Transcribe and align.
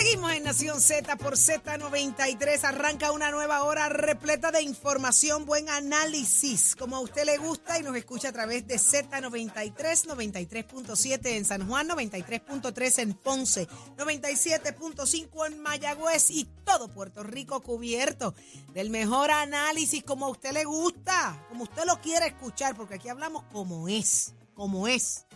Seguimos 0.00 0.32
en 0.32 0.44
Nación 0.44 0.80
Z 0.80 1.16
por 1.16 1.34
Z93. 1.34 2.64
Arranca 2.64 3.12
una 3.12 3.30
nueva 3.30 3.64
hora 3.64 3.90
repleta 3.90 4.50
de 4.50 4.62
información, 4.62 5.44
buen 5.44 5.68
análisis, 5.68 6.74
como 6.74 6.96
a 6.96 7.00
usted 7.00 7.26
le 7.26 7.36
gusta 7.36 7.78
y 7.78 7.82
nos 7.82 7.94
escucha 7.94 8.30
a 8.30 8.32
través 8.32 8.66
de 8.66 8.76
Z93, 8.76 9.74
93.7 10.06 11.26
en 11.36 11.44
San 11.44 11.68
Juan, 11.68 11.90
93.3 11.90 12.98
en 13.02 13.12
Ponce, 13.12 13.68
97.5 13.98 15.46
en 15.46 15.60
Mayagüez 15.60 16.30
y 16.30 16.48
todo 16.64 16.88
Puerto 16.88 17.22
Rico 17.22 17.60
cubierto 17.60 18.34
del 18.72 18.88
mejor 18.88 19.30
análisis 19.30 20.02
como 20.02 20.24
a 20.24 20.30
usted 20.30 20.52
le 20.52 20.64
gusta, 20.64 21.44
como 21.50 21.64
usted 21.64 21.84
lo 21.84 22.00
quiere 22.00 22.28
escuchar, 22.28 22.74
porque 22.74 22.94
aquí 22.94 23.10
hablamos 23.10 23.42
como 23.52 23.86
es, 23.86 24.32
como 24.54 24.88
es. 24.88 25.26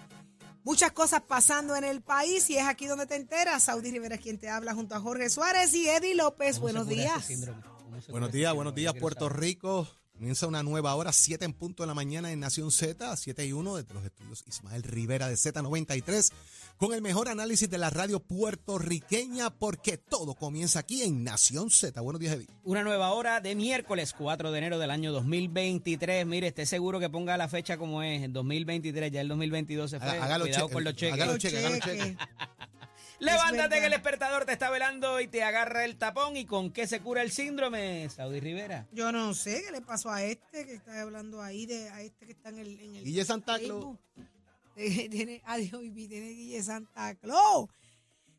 Muchas 0.65 0.93
cosas 0.93 1.21
pasando 1.21 1.77
en 1.77 1.85
el 1.85 2.03
país 2.03 2.49
y 2.51 2.57
es 2.57 2.65
aquí 2.65 2.87
donde 2.87 3.07
te 3.07 3.17
enteras. 3.17 3.63
Saudi 3.65 3.91
Rivera 3.91 4.17
es 4.17 4.21
quien 4.21 4.39
te 4.39 4.49
habla 4.49 4.75
junto 4.75 4.95
a 4.95 5.01
Jorge 5.01 5.29
Suárez 5.29 5.75
y 5.75 5.89
Eddie 5.89 6.15
López. 6.15 6.59
Buenos 6.59 6.89
días. 6.89 7.29
Buenos 8.09 8.33
días, 8.33 8.55
buenos 8.55 8.75
días 8.75 8.95
Puerto 8.95 9.29
Rico. 9.29 9.87
Comienza 10.17 10.47
una 10.47 10.63
nueva 10.63 10.95
hora, 10.95 11.13
7 11.13 11.45
en 11.45 11.53
punto 11.53 11.83
de 11.83 11.89
la 11.89 11.95
mañana 11.95 12.31
en 12.31 12.39
Nación 12.39 12.71
Z, 12.71 13.17
7 13.17 13.47
y 13.47 13.53
1 13.53 13.77
desde 13.77 13.95
los 13.95 14.05
estudios 14.05 14.45
Ismael 14.47 14.85
Rivera 14.85 15.29
de 15.29 15.35
Z93, 15.35 16.31
con 16.77 16.95
el 16.95 17.03
mejor 17.03 17.29
análisis 17.29 17.69
de 17.69 17.79
la 17.79 17.91
radio 17.91 18.21
puertorriqueña, 18.21 19.51
porque 19.51 19.99
todo 19.99 20.35
comienza 20.35 20.79
aquí 20.79 21.03
en 21.03 21.25
Nación 21.25 21.69
Z. 21.69 22.01
Buenos 22.01 22.21
días, 22.21 22.37
Eddie. 22.37 22.47
Una 22.63 22.85
nueva 22.85 23.13
hora 23.13 23.41
de 23.41 23.57
miércoles 23.57 24.15
4 24.17 24.53
de 24.53 24.59
enero 24.59 24.79
del 24.79 24.93
año 24.93 25.13
2023. 25.13 26.25
Mire, 26.27 26.47
esté 26.47 26.65
seguro 26.65 27.01
que 27.01 27.11
ponga 27.11 27.37
la 27.37 27.49
fecha 27.49 27.77
como 27.77 28.01
es, 28.05 28.23
el 28.23 28.33
2023, 28.33 29.11
ya 29.11 29.21
el 29.21 29.27
2022 29.29 29.91
se 29.91 29.99
fue. 29.99 30.09
Hágalo 30.11 30.45
Cuidado 30.45 30.63
cheque, 30.67 30.73
con 30.73 30.85
los 30.85 30.95
cheques. 30.95 31.15
hágalo 31.15 31.39
cheque, 31.39 31.59
hágalo 31.59 31.79
cheque. 31.81 32.17
Levántate 33.25 33.81
que 33.81 33.87
el 33.87 33.91
despertador 33.91 34.45
te 34.45 34.53
está 34.53 34.71
velando 34.71 35.21
y 35.21 35.29
te 35.29 35.43
agarra 35.43 35.85
el 35.85 35.97
tapón. 35.97 36.37
¿Y 36.37 36.45
con 36.45 36.71
qué 36.71 36.87
se 36.87 37.01
cura 37.01 37.23
el 37.23 37.31
síndrome, 37.31 38.09
Saudi 38.11 38.41
Rivera? 38.41 38.87
Yo 38.93 39.13
no 39.13 39.35
sé 39.35 39.63
qué 39.65 39.73
le 39.73 39.81
pasó 39.81 40.11
a 40.11 40.23
este 40.23 40.67
que 40.67 40.75
está 40.75 41.01
hablando 41.01 41.43
ahí, 41.43 41.67
de 41.67 41.89
a 41.91 42.03
este 42.03 42.27
que 42.27 42.33
está 42.33 42.51
en 42.51 42.59
el. 42.59 42.81
En 42.81 42.97
el 42.97 43.05
Guille 43.05 43.25
Santa 43.25 43.59
Claus. 43.59 43.97
Tiene, 44.77 45.41
adiós, 45.45 45.81
Vivi, 45.81 46.09
tiene 46.09 46.31
Guille 46.31 46.61
Santa 46.63 47.15
Claus. 47.15 47.69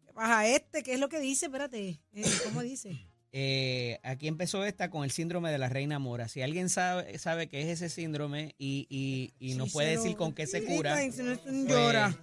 ¿Qué 0.06 0.12
pasa 0.14 0.40
a 0.40 0.48
este? 0.48 0.84
¿Qué 0.84 0.94
es 0.94 1.00
lo 1.00 1.08
que 1.08 1.22
dice? 1.22 1.46
Espérate, 1.46 2.02
eh, 2.14 2.24
¿cómo 2.44 2.62
dice? 2.62 3.08
Eh, 3.38 4.00
aquí 4.04 4.30
empezó 4.30 4.64
esta 4.64 4.90
con 4.90 5.04
el 5.04 5.12
síndrome 5.12 5.52
de 5.52 5.58
la 5.58 5.68
reina 5.68 6.00
mora. 6.00 6.30
Si 6.30 6.42
alguien 6.42 6.70
sabe, 6.70 7.20
sabe 7.20 7.50
qué 7.50 7.64
es 7.64 7.68
ese 7.68 7.90
síndrome 7.90 8.56
y, 8.58 8.88
y, 8.88 9.54
Sí, 9.54 9.60
puede 9.74 9.98
decir 9.98 10.16
con 10.16 10.34
qué 10.34 10.48
se 10.48 10.64
cura, 10.64 10.96
no, 10.96 11.12
pues, 11.12 11.68
llora. 11.68 12.18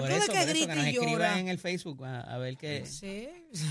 Por 0.00 0.08
Tú 0.08 0.14
de 0.14 0.18
eso, 0.20 0.32
que 0.32 0.38
por 0.38 0.48
eso 0.48 0.50
grita 0.50 0.66
que 0.72 0.74
nos 0.76 0.86
y 0.86 0.90
escriba 0.90 1.10
llora. 1.12 1.38
en 1.38 1.48
el 1.48 1.58
Facebook 1.58 2.04
a, 2.04 2.20
a 2.20 2.38
ver 2.38 2.56
qué. 2.56 2.84
Sí, 2.86 3.28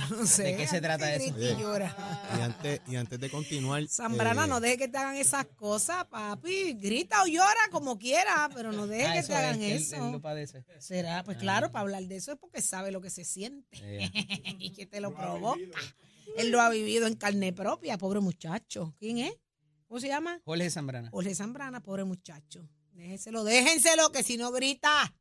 no 0.09 0.25
sé. 0.25 0.55
qué 0.55 0.67
se 0.67 0.81
trata 0.81 1.17
que 1.17 1.25
eso? 1.25 1.35
grita 1.35 1.52
y 1.52 1.61
llora. 1.61 1.95
Y 2.38 2.41
antes, 2.41 2.81
y 2.88 2.95
antes 2.95 3.19
de 3.19 3.30
continuar. 3.30 3.88
Zambrana, 3.88 4.45
eh, 4.45 4.47
no 4.47 4.59
deje 4.59 4.77
que 4.77 4.88
te 4.88 4.97
hagan 4.97 5.15
esas 5.15 5.45
cosas, 5.55 6.05
papi. 6.05 6.73
Grita 6.73 7.23
o 7.23 7.27
llora 7.27 7.69
como 7.71 7.97
quiera, 7.97 8.49
pero 8.53 8.71
no 8.71 8.88
deje 8.88 9.05
Ah, 9.07 9.13
que 9.13 9.19
eso 9.19 9.27
te 9.30 9.35
hagan 9.35 9.61
es, 9.61 9.71
él- 9.71 9.77
eso. 9.97 10.05
él 10.07 10.11
lo 10.13 10.21
padece. 10.21 10.63
Será, 10.80 11.23
pues 11.23 11.38
claro, 11.38 11.71
para 11.71 11.81
hablar 11.81 12.03
de 12.03 12.15
eso 12.17 12.31
es 12.31 12.37
porque 12.39 12.61
sabe 12.61 12.92
lo 12.92 13.02
que 13.02 13.09
se 13.09 13.23
siente 13.25 13.67
Eh, 13.81 14.09
y 14.59 14.71
que 14.71 14.86
te 14.86 15.02
lo 15.02 15.14
provoca. 15.14 15.59
Él 16.37 16.49
lo 16.52 16.61
ha 16.61 16.69
vivido 16.69 17.05
en 17.08 17.15
carne 17.15 17.53
propia, 17.53 17.98
pobre 17.98 18.19
muchacho. 18.19 18.95
¿Quién 18.98 19.19
es? 19.19 19.33
¿Cómo 19.87 19.99
se 19.99 20.08
llama? 20.08 20.39
Jorge 20.45 20.69
Zambrana. 20.71 21.09
Jorge 21.11 21.36
Zambrana, 21.36 21.83
pobre 21.83 22.03
muchacho. 22.05 22.67
Déjenselo, 22.93 23.43
déjenselo, 23.43 24.11
que 24.11 24.23
si 24.23 24.37
no 24.37 24.52
grita. 24.52 25.14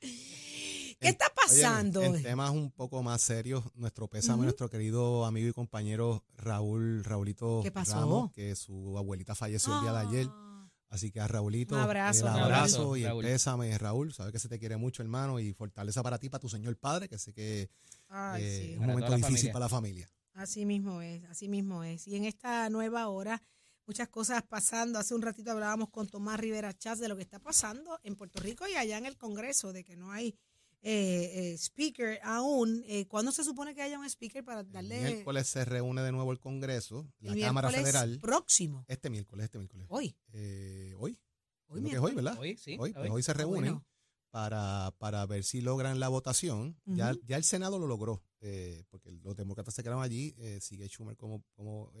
¿Qué 0.00 1.08
está 1.08 1.26
pasando? 1.34 2.00
Oye, 2.00 2.08
en 2.18 2.22
temas 2.22 2.50
un 2.50 2.70
poco 2.70 3.02
más 3.02 3.22
serios, 3.22 3.64
nuestro 3.74 4.08
pésame 4.08 4.42
nuestro 4.44 4.68
querido 4.68 5.24
amigo 5.24 5.48
y 5.48 5.52
compañero 5.52 6.24
Raúl, 6.36 7.02
Raulito 7.04 7.60
¿Qué 7.62 7.70
pasó? 7.72 7.94
Ramos, 8.00 8.32
que 8.32 8.54
su 8.54 8.96
abuelita 8.98 9.34
falleció 9.34 9.74
el 9.76 9.80
día 9.82 9.92
de 9.92 9.98
ayer. 9.98 10.26
Ah, 10.30 10.46
Así 10.90 11.12
que 11.12 11.20
a 11.20 11.28
Raulito, 11.28 11.76
Un 11.76 11.82
abrazo, 11.82 12.26
el 12.26 12.28
abrazo 12.42 12.96
y 12.96 13.02
el 13.02 13.08
Raúl. 13.10 13.24
pésame, 13.24 13.78
Raúl. 13.78 14.12
Sabes 14.12 14.32
que 14.32 14.40
se 14.40 14.48
te 14.48 14.58
quiere 14.58 14.76
mucho, 14.76 15.02
hermano, 15.02 15.38
y 15.38 15.52
fortaleza 15.52 16.02
para 16.02 16.18
ti, 16.18 16.28
para 16.28 16.40
tu 16.40 16.48
señor 16.48 16.76
padre, 16.76 17.08
que 17.08 17.16
sé 17.16 17.32
que 17.32 17.70
Ay, 18.08 18.42
eh, 18.42 18.58
sí. 18.58 18.64
es 18.64 18.70
un 18.72 18.78
Para 18.80 18.92
momento 18.92 19.12
difícil 19.14 19.34
familia. 19.36 19.52
para 19.52 19.64
la 19.66 19.68
familia. 19.68 20.10
Así 20.34 20.66
mismo 20.66 21.00
es, 21.00 21.22
así 21.26 21.48
mismo 21.48 21.84
es. 21.84 22.08
Y 22.08 22.16
en 22.16 22.24
esta 22.24 22.68
nueva 22.70 23.06
hora, 23.08 23.40
muchas 23.86 24.08
cosas 24.08 24.42
pasando. 24.42 24.98
Hace 24.98 25.14
un 25.14 25.22
ratito 25.22 25.50
hablábamos 25.50 25.90
con 25.90 26.06
Tomás 26.08 26.38
Rivera 26.40 26.72
Chávez 26.76 27.00
de 27.00 27.08
lo 27.08 27.16
que 27.16 27.22
está 27.22 27.38
pasando 27.40 27.98
en 28.02 28.16
Puerto 28.16 28.40
Rico 28.40 28.66
y 28.68 28.74
allá 28.74 28.98
en 28.98 29.06
el 29.06 29.16
Congreso, 29.16 29.72
de 29.72 29.84
que 29.84 29.96
no 29.96 30.12
hay 30.12 30.36
eh, 30.82 31.52
eh, 31.52 31.58
speaker 31.58 32.20
aún. 32.22 32.82
Eh, 32.86 33.06
¿Cuándo 33.06 33.32
se 33.32 33.44
supone 33.44 33.74
que 33.74 33.82
haya 33.82 33.98
un 33.98 34.06
speaker 34.08 34.44
para 34.44 34.60
El 34.60 34.70
darle 34.72 35.00
miércoles 35.00 35.46
se 35.48 35.64
reúne 35.64 36.02
de 36.02 36.12
nuevo 36.12 36.32
el 36.32 36.40
Congreso, 36.40 37.12
la 37.20 37.32
el 37.34 37.40
Cámara 37.40 37.70
Federal. 37.70 38.18
próximo? 38.20 38.84
Este 38.88 39.10
miércoles, 39.10 39.44
este 39.44 39.58
miércoles. 39.58 39.86
Hoy. 39.90 40.16
Eh, 40.32 40.94
hoy. 40.98 41.18
Hoy, 41.66 41.78
Entiendo 41.80 41.90
que 41.90 41.96
es 41.96 42.02
hoy. 42.10 42.14
¿verdad? 42.16 42.38
Hoy, 42.40 42.56
sí, 42.56 42.76
Hoy, 42.80 42.92
pues 42.92 43.10
hoy 43.10 43.22
se 43.22 43.30
Ah, 43.30 43.34
reúnen 43.34 43.60
bueno. 43.74 43.86
para, 44.30 44.92
para 44.98 45.24
ver 45.26 45.44
si 45.44 45.60
logran 45.60 46.00
la 46.00 46.08
votación. 46.08 46.80
ya, 46.86 47.14
ya 47.26 47.36
el 47.36 47.44
Senado 47.44 47.78
lo 47.78 47.86
logró, 47.86 48.24
eh, 48.40 48.82
porque 48.90 49.10
los 49.12 49.36
demócratas 49.36 49.74
se 49.74 49.82
quedaron 49.82 50.02
allí, 50.02 50.34
eh, 50.38 50.60
sigue 50.60 50.88
Schumer 50.88 51.16
como, 51.16 51.44
como 51.54 51.92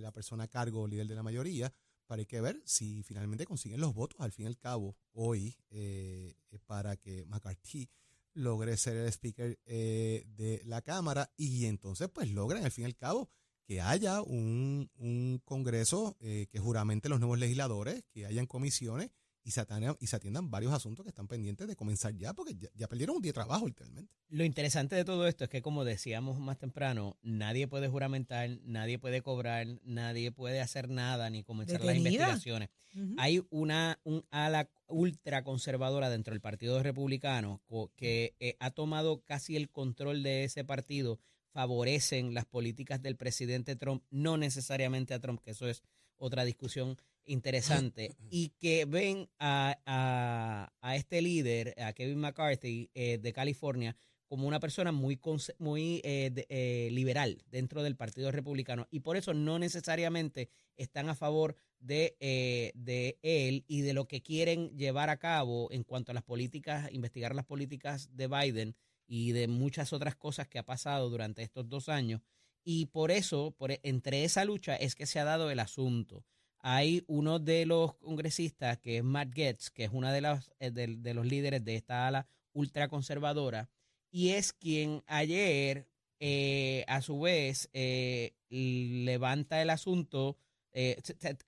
la 0.00 0.12
persona 0.12 0.44
a 0.44 0.48
cargo, 0.48 0.86
líder 0.86 1.06
de 1.06 1.14
la 1.14 1.22
mayoría, 1.22 1.72
para 2.06 2.20
hay 2.20 2.26
que 2.26 2.40
ver 2.40 2.60
si 2.64 3.02
finalmente 3.02 3.46
consiguen 3.46 3.80
los 3.80 3.94
votos. 3.94 4.20
Al 4.20 4.32
fin 4.32 4.44
y 4.44 4.48
al 4.48 4.58
cabo 4.58 4.96
hoy 5.12 5.56
eh, 5.70 6.36
eh, 6.50 6.58
para 6.66 6.96
que 6.96 7.24
McCarthy 7.26 7.88
logre 8.34 8.76
ser 8.76 8.96
el 8.96 9.08
speaker 9.08 9.58
eh, 9.66 10.24
de 10.26 10.62
la 10.64 10.82
Cámara 10.82 11.30
y 11.36 11.66
entonces 11.66 12.08
pues 12.08 12.30
logran 12.30 12.64
al 12.64 12.70
fin 12.70 12.82
y 12.82 12.86
al 12.86 12.96
cabo 12.96 13.30
que 13.64 13.80
haya 13.80 14.22
un, 14.22 14.90
un 14.96 15.40
Congreso 15.44 16.16
eh, 16.20 16.48
que 16.50 16.58
juramente 16.58 17.08
los 17.08 17.20
nuevos 17.20 17.38
legisladores, 17.38 18.04
que 18.10 18.26
hayan 18.26 18.46
comisiones 18.46 19.10
y 19.44 19.50
se, 19.50 19.60
atiendan, 19.60 19.96
y 20.00 20.06
se 20.06 20.16
atiendan 20.16 20.50
varios 20.50 20.72
asuntos 20.72 21.04
que 21.04 21.10
están 21.10 21.26
pendientes 21.26 21.66
de 21.66 21.76
comenzar 21.76 22.14
ya, 22.14 22.32
porque 22.32 22.54
ya, 22.54 22.68
ya 22.74 22.88
perdieron 22.88 23.16
un 23.16 23.22
día 23.22 23.30
de 23.30 23.34
trabajo 23.34 23.66
literalmente. 23.66 24.14
Lo 24.28 24.44
interesante 24.44 24.94
de 24.94 25.04
todo 25.04 25.26
esto 25.26 25.44
es 25.44 25.50
que, 25.50 25.62
como 25.62 25.84
decíamos 25.84 26.38
más 26.38 26.58
temprano, 26.58 27.16
nadie 27.22 27.66
puede 27.66 27.88
juramentar, 27.88 28.48
nadie 28.64 28.98
puede 28.98 29.22
cobrar, 29.22 29.66
nadie 29.84 30.30
puede 30.30 30.60
hacer 30.60 30.88
nada 30.88 31.28
ni 31.30 31.42
comenzar 31.42 31.84
las 31.84 31.96
investigaciones. 31.96 32.70
Hay 33.16 33.42
una 33.50 33.98
un 34.04 34.24
ala 34.30 34.68
ultra 34.86 35.42
conservadora 35.44 36.10
dentro 36.10 36.32
del 36.34 36.40
Partido 36.40 36.82
Republicano 36.82 37.62
que 37.96 38.34
eh, 38.38 38.56
ha 38.60 38.70
tomado 38.70 39.22
casi 39.22 39.56
el 39.56 39.70
control 39.70 40.22
de 40.22 40.44
ese 40.44 40.64
partido, 40.64 41.18
favorecen 41.52 42.34
las 42.34 42.44
políticas 42.44 43.02
del 43.02 43.16
presidente 43.16 43.76
Trump, 43.76 44.04
no 44.10 44.36
necesariamente 44.36 45.14
a 45.14 45.20
Trump, 45.20 45.40
que 45.40 45.52
eso 45.52 45.68
es 45.68 45.82
otra 46.16 46.44
discusión 46.44 46.96
interesante, 47.26 48.14
y 48.30 48.50
que 48.58 48.84
ven 48.84 49.28
a, 49.38 49.78
a- 49.86 50.72
a 50.80 50.96
este 50.96 51.22
líder, 51.22 51.74
a 51.80 51.92
Kevin 51.92 52.18
McCarthy 52.18 52.90
eh, 52.94 53.18
de 53.18 53.32
California, 53.32 53.96
como 54.26 54.48
una 54.48 54.60
persona 54.60 54.92
muy, 54.92 55.20
muy 55.58 56.00
eh, 56.04 56.30
de- 56.32 56.46
eh, 56.48 56.88
liberal 56.90 57.42
dentro 57.50 57.82
del 57.82 57.96
Partido 57.96 58.30
Republicano 58.30 58.88
y 58.90 59.00
por 59.00 59.18
eso 59.18 59.34
no 59.34 59.58
necesariamente 59.58 60.48
están 60.76 61.10
a 61.10 61.14
favor 61.14 61.54
de, 61.80 62.16
eh, 62.20 62.72
de 62.74 63.18
él 63.20 63.64
y 63.68 63.82
de 63.82 63.92
lo 63.92 64.08
que 64.08 64.22
quieren 64.22 64.70
llevar 64.74 65.10
a 65.10 65.18
cabo 65.18 65.70
en 65.70 65.84
cuanto 65.84 66.12
a 66.12 66.14
las 66.14 66.22
políticas, 66.22 66.90
investigar 66.92 67.34
las 67.34 67.44
políticas 67.44 68.08
de 68.16 68.26
Biden 68.28 68.74
y 69.06 69.32
de 69.32 69.48
muchas 69.48 69.92
otras 69.92 70.16
cosas 70.16 70.48
que 70.48 70.58
ha 70.58 70.64
pasado 70.64 71.10
durante 71.10 71.42
estos 71.42 71.68
dos 71.68 71.90
años. 71.90 72.22
Y 72.64 72.86
por 72.86 73.10
eso, 73.10 73.50
por, 73.58 73.72
entre 73.82 74.24
esa 74.24 74.46
lucha 74.46 74.76
es 74.76 74.94
que 74.94 75.04
se 75.04 75.18
ha 75.18 75.24
dado 75.24 75.50
el 75.50 75.58
asunto. 75.58 76.24
Hay 76.62 77.02
uno 77.08 77.38
de 77.40 77.66
los 77.66 77.94
congresistas, 77.96 78.78
que 78.78 78.98
es 78.98 79.04
Matt 79.04 79.34
Getz, 79.34 79.70
que 79.70 79.84
es 79.84 79.90
uno 79.92 80.10
de, 80.12 80.20
las, 80.20 80.50
eh, 80.60 80.70
de, 80.70 80.86
de 80.96 81.14
los 81.14 81.26
líderes 81.26 81.64
de 81.64 81.74
esta 81.76 82.06
ala 82.06 82.26
ultraconservadora, 82.52 83.68
y 84.10 84.30
es 84.30 84.52
quien 84.52 85.02
ayer, 85.06 85.88
eh, 86.20 86.84
a 86.86 87.00
su 87.02 87.18
vez, 87.20 87.68
eh, 87.72 88.34
levanta 88.50 89.60
el 89.62 89.70
asunto. 89.70 90.36
eh, 90.74 90.96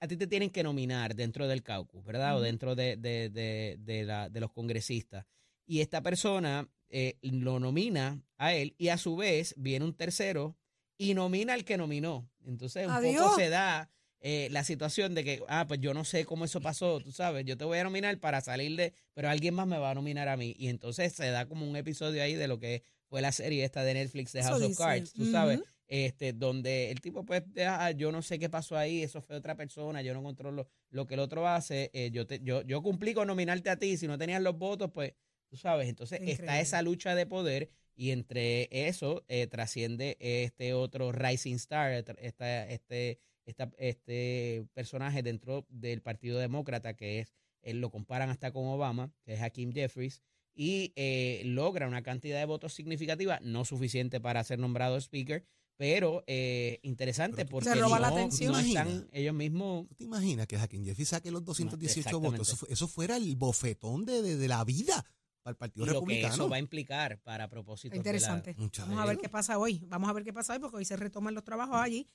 a 0.01 0.07
ti 0.09 0.17
te 0.19 0.27
tienen 0.27 0.51
que 0.51 0.63
nominar 0.63 1.15
dentro 1.15 1.49
del 1.49 1.63
caucus, 1.63 2.05
¿verdad? 2.05 2.37
O 2.37 2.41
dentro 2.43 2.75
de, 2.75 2.97
de, 2.97 3.31
de, 3.31 3.77
de 3.81 4.05
la- 4.05 4.29
de 4.29 4.39
los 4.41 4.51
congresistas. 4.53 5.25
Y 5.67 5.81
esta 5.81 6.03
persona 6.03 6.69
eh, 6.91 7.17
lo 7.23 7.59
nomina 7.59 8.21
a 8.37 8.53
él 8.55 8.75
y 8.77 8.89
a 8.89 8.99
su 8.99 9.17
vez 9.17 9.55
viene 9.57 9.85
un 9.87 9.95
tercero 9.95 10.57
y 10.99 11.15
nomina 11.15 11.55
al 11.55 11.65
que 11.65 11.79
nominó. 11.79 12.29
Entonces 12.45 12.87
un 12.87 12.93
Adiós. 12.93 13.23
poco 13.23 13.37
se 13.37 13.49
da 13.49 13.91
eh, 14.27 14.49
la 14.51 14.65
situación 14.65 15.15
de 15.15 15.23
que, 15.23 15.43
ah, 15.49 15.67
pues 15.69 15.81
yo 15.81 15.93
no 15.93 16.03
sé 16.03 16.25
cómo 16.25 16.47
eso 16.47 16.63
pasó, 16.63 16.99
tú 16.99 17.13
sabes, 17.13 17.45
yo 17.45 17.59
te 17.59 17.67
voy 17.67 17.77
a 17.77 17.85
nominar 17.85 18.19
para 18.21 18.41
salir 18.41 18.75
de, 18.75 18.95
pero 19.13 19.29
alguien 19.29 19.53
más 19.53 19.67
me 19.67 19.77
va 19.77 19.91
a 19.91 19.95
nominar 19.95 20.29
a 20.29 20.39
mí. 20.39 20.57
Y 20.59 20.69
entonces 20.69 21.13
se 21.13 21.29
da 21.29 21.45
como 21.45 21.69
un 21.69 21.77
episodio 21.77 22.23
ahí 22.23 22.35
de 22.35 22.49
lo 22.49 22.59
que 22.59 22.83
fue 23.11 23.21
la 23.21 23.33
serie 23.33 23.63
esta 23.65 23.85
de 23.85 23.93
Netflix 23.93 24.33
de 24.33 24.43
House 24.43 24.63
of. 24.63 24.79
Cards, 24.79 25.13
tú 25.13 25.31
sabes, 25.31 25.61
este, 25.89 26.33
donde 26.33 26.91
el 26.91 27.03
tipo 27.03 27.27
pues, 27.27 27.43
ah, 27.67 27.91
yo 27.91 28.13
no 28.13 28.23
sé 28.23 28.39
qué 28.39 28.49
pasó 28.49 28.79
ahí, 28.79 29.03
eso 29.03 29.21
fue 29.21 29.37
otra 29.37 29.57
persona, 29.57 30.01
yo 30.01 30.15
no 30.15 30.23
controlo 30.23 30.69
lo 30.89 31.07
que 31.07 31.15
el 31.15 31.21
otro 31.21 31.47
hace, 31.47 31.91
eh, 31.93 32.11
yo, 32.11 32.27
te, 32.27 32.41
yo, 32.43 32.63
yo 32.63 32.83
cumplí 32.83 33.13
con 33.13 33.27
nominarte 33.27 33.69
a 33.69 33.77
ti, 33.77 33.99
si 33.99 34.07
no 34.07 34.17
tenías 34.17 34.41
los 34.41 34.57
votos, 34.57 34.91
pues 34.91 35.13
Tú 35.55 35.59
sabes, 35.61 35.89
entonces 35.89 36.19
está 36.25 36.61
esa 36.61 36.83
lucha 36.83 37.15
de 37.15 37.27
poder 37.27 37.71
y 37.95 38.11
entre 38.11 38.69
eso 38.89 39.25
eh, 39.29 39.47
trasciende 39.47 40.17
este 40.19 40.75
otro 40.75 41.13
Rising 41.13 41.55
Star, 41.55 41.93
esta, 42.19 42.69
este, 42.69 43.21
esta, 43.47 43.71
este 43.79 44.67
personaje 44.75 45.23
dentro 45.23 45.67
del 45.69 46.03
Partido 46.03 46.39
Demócrata 46.39 46.95
que 46.95 47.21
es, 47.21 47.35
él 47.63 47.81
lo 47.81 47.91
comparan 47.91 48.31
hasta 48.31 48.53
con 48.53 48.67
Obama, 48.67 49.13
que 49.25 49.35
es 49.35 49.43
Hakeem 49.43 49.73
Jeffries, 49.73 50.23
y 50.55 50.93
eh, 50.97 51.43
logra 51.45 51.89
una 51.89 52.03
cantidad 52.03 52.39
de 52.39 52.45
votos 52.45 52.75
significativa, 52.75 53.41
no 53.43 53.65
suficiente 53.65 54.21
para 54.21 54.45
ser 54.45 54.59
nombrado 54.59 54.97
speaker, 54.99 55.45
pero 55.77 56.23
eh, 56.27 56.79
interesante 56.83 57.45
porque 57.45 57.75
roba 57.75 57.99
la 57.99 58.09
atención. 58.09 58.55
están 58.55 59.09
ellos 59.13 59.35
mismos. 59.35 59.89
¿Tú 59.89 59.95
te 59.97 60.05
imaginas 60.05 60.47
que 60.47 60.57
Hakeem 60.57 60.85
Jeffries 60.85 61.09
saque 61.09 61.31
los 61.33 61.45
218 61.45 62.21
votos? 62.21 62.67
Eso, 62.69 62.87
fuera 62.87 63.17
el 63.17 63.35
bofetón 63.35 64.05
de, 64.05 64.23
de, 64.23 64.49
la 64.49 64.65
vida 64.65 65.05
para 65.43 65.53
el 65.53 65.57
Partido 65.57 65.87
Republicano. 65.87 66.29
Lo 66.29 66.31
que 66.31 66.35
eso 66.35 66.49
va 66.49 66.57
a 66.57 66.61
implicar 66.61 67.21
para 67.23 67.49
propósitos 67.49 67.97
Interesante. 67.97 68.55
Vamos 68.57 68.99
a 68.99 69.07
ver 69.07 69.19
qué 69.19 69.29
pasa 69.29 69.59
hoy. 69.59 69.85
Vamos 69.89 70.09
a 70.09 70.13
ver 70.13 70.23
qué 70.23 70.33
pasa 70.33 70.53
hoy 70.53 70.61
porque 70.61 70.77
hoy 70.77 70.85
se 70.85 70.97
retoman 70.97 71.35
los 71.35 71.43
trabajos 71.43 71.77
allí 71.77 72.09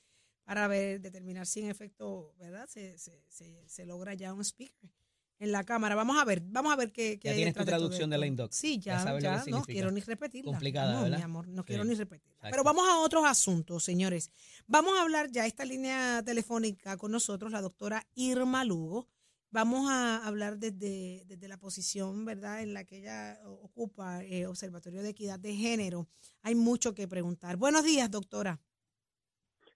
para 0.50 0.66
ver, 0.66 1.00
determinar 1.00 1.46
si 1.46 1.60
en 1.60 1.70
efecto, 1.70 2.34
¿verdad? 2.36 2.66
Se, 2.68 2.98
se, 2.98 3.22
se, 3.28 3.62
se 3.68 3.86
logra 3.86 4.14
ya 4.14 4.34
un 4.34 4.40
speaker 4.40 4.90
en 5.38 5.52
la 5.52 5.62
cámara. 5.62 5.94
Vamos 5.94 6.18
a 6.18 6.24
ver, 6.24 6.42
vamos 6.44 6.72
a 6.72 6.74
ver 6.74 6.90
qué. 6.90 7.20
¿Ya 7.22 7.32
tienes 7.32 7.54
tu 7.54 7.64
traducción 7.64 8.10
de, 8.10 8.18
la 8.18 8.26
Indoc? 8.26 8.50
Sí, 8.50 8.80
ya, 8.80 9.16
ya, 9.20 9.44
no 9.46 9.62
quiero 9.62 9.92
ni 9.92 10.00
repetirla. 10.00 10.50
Complicada, 10.50 11.08
no, 11.08 11.16
mi 11.16 11.22
amor, 11.22 11.46
no 11.46 11.64
quiero 11.64 11.84
ni 11.84 11.94
repetirla. 11.94 12.50
Pero 12.50 12.64
vamos 12.64 12.84
a 12.88 12.98
otros 12.98 13.24
asuntos, 13.26 13.84
señores. 13.84 14.32
Vamos 14.66 14.98
a 14.98 15.02
hablar 15.02 15.30
ya 15.30 15.46
esta 15.46 15.64
línea 15.64 16.20
telefónica 16.24 16.96
con 16.96 17.12
nosotros, 17.12 17.52
la 17.52 17.60
doctora 17.60 18.04
Irma 18.16 18.64
Lugo. 18.64 19.06
Vamos 19.52 19.88
a 19.88 20.26
hablar 20.26 20.58
desde, 20.58 21.22
desde 21.26 21.46
la 21.46 21.58
posición, 21.58 22.24
¿verdad?, 22.24 22.60
en 22.60 22.74
la 22.74 22.82
que 22.82 22.98
ella 22.98 23.38
ocupa 23.46 24.24
el 24.24 24.32
eh, 24.32 24.46
Observatorio 24.48 25.00
de 25.04 25.10
Equidad 25.10 25.38
de 25.38 25.54
Género. 25.54 26.08
Hay 26.42 26.56
mucho 26.56 26.92
que 26.92 27.06
preguntar. 27.06 27.56
Buenos 27.56 27.84
días, 27.84 28.10
doctora. 28.10 28.60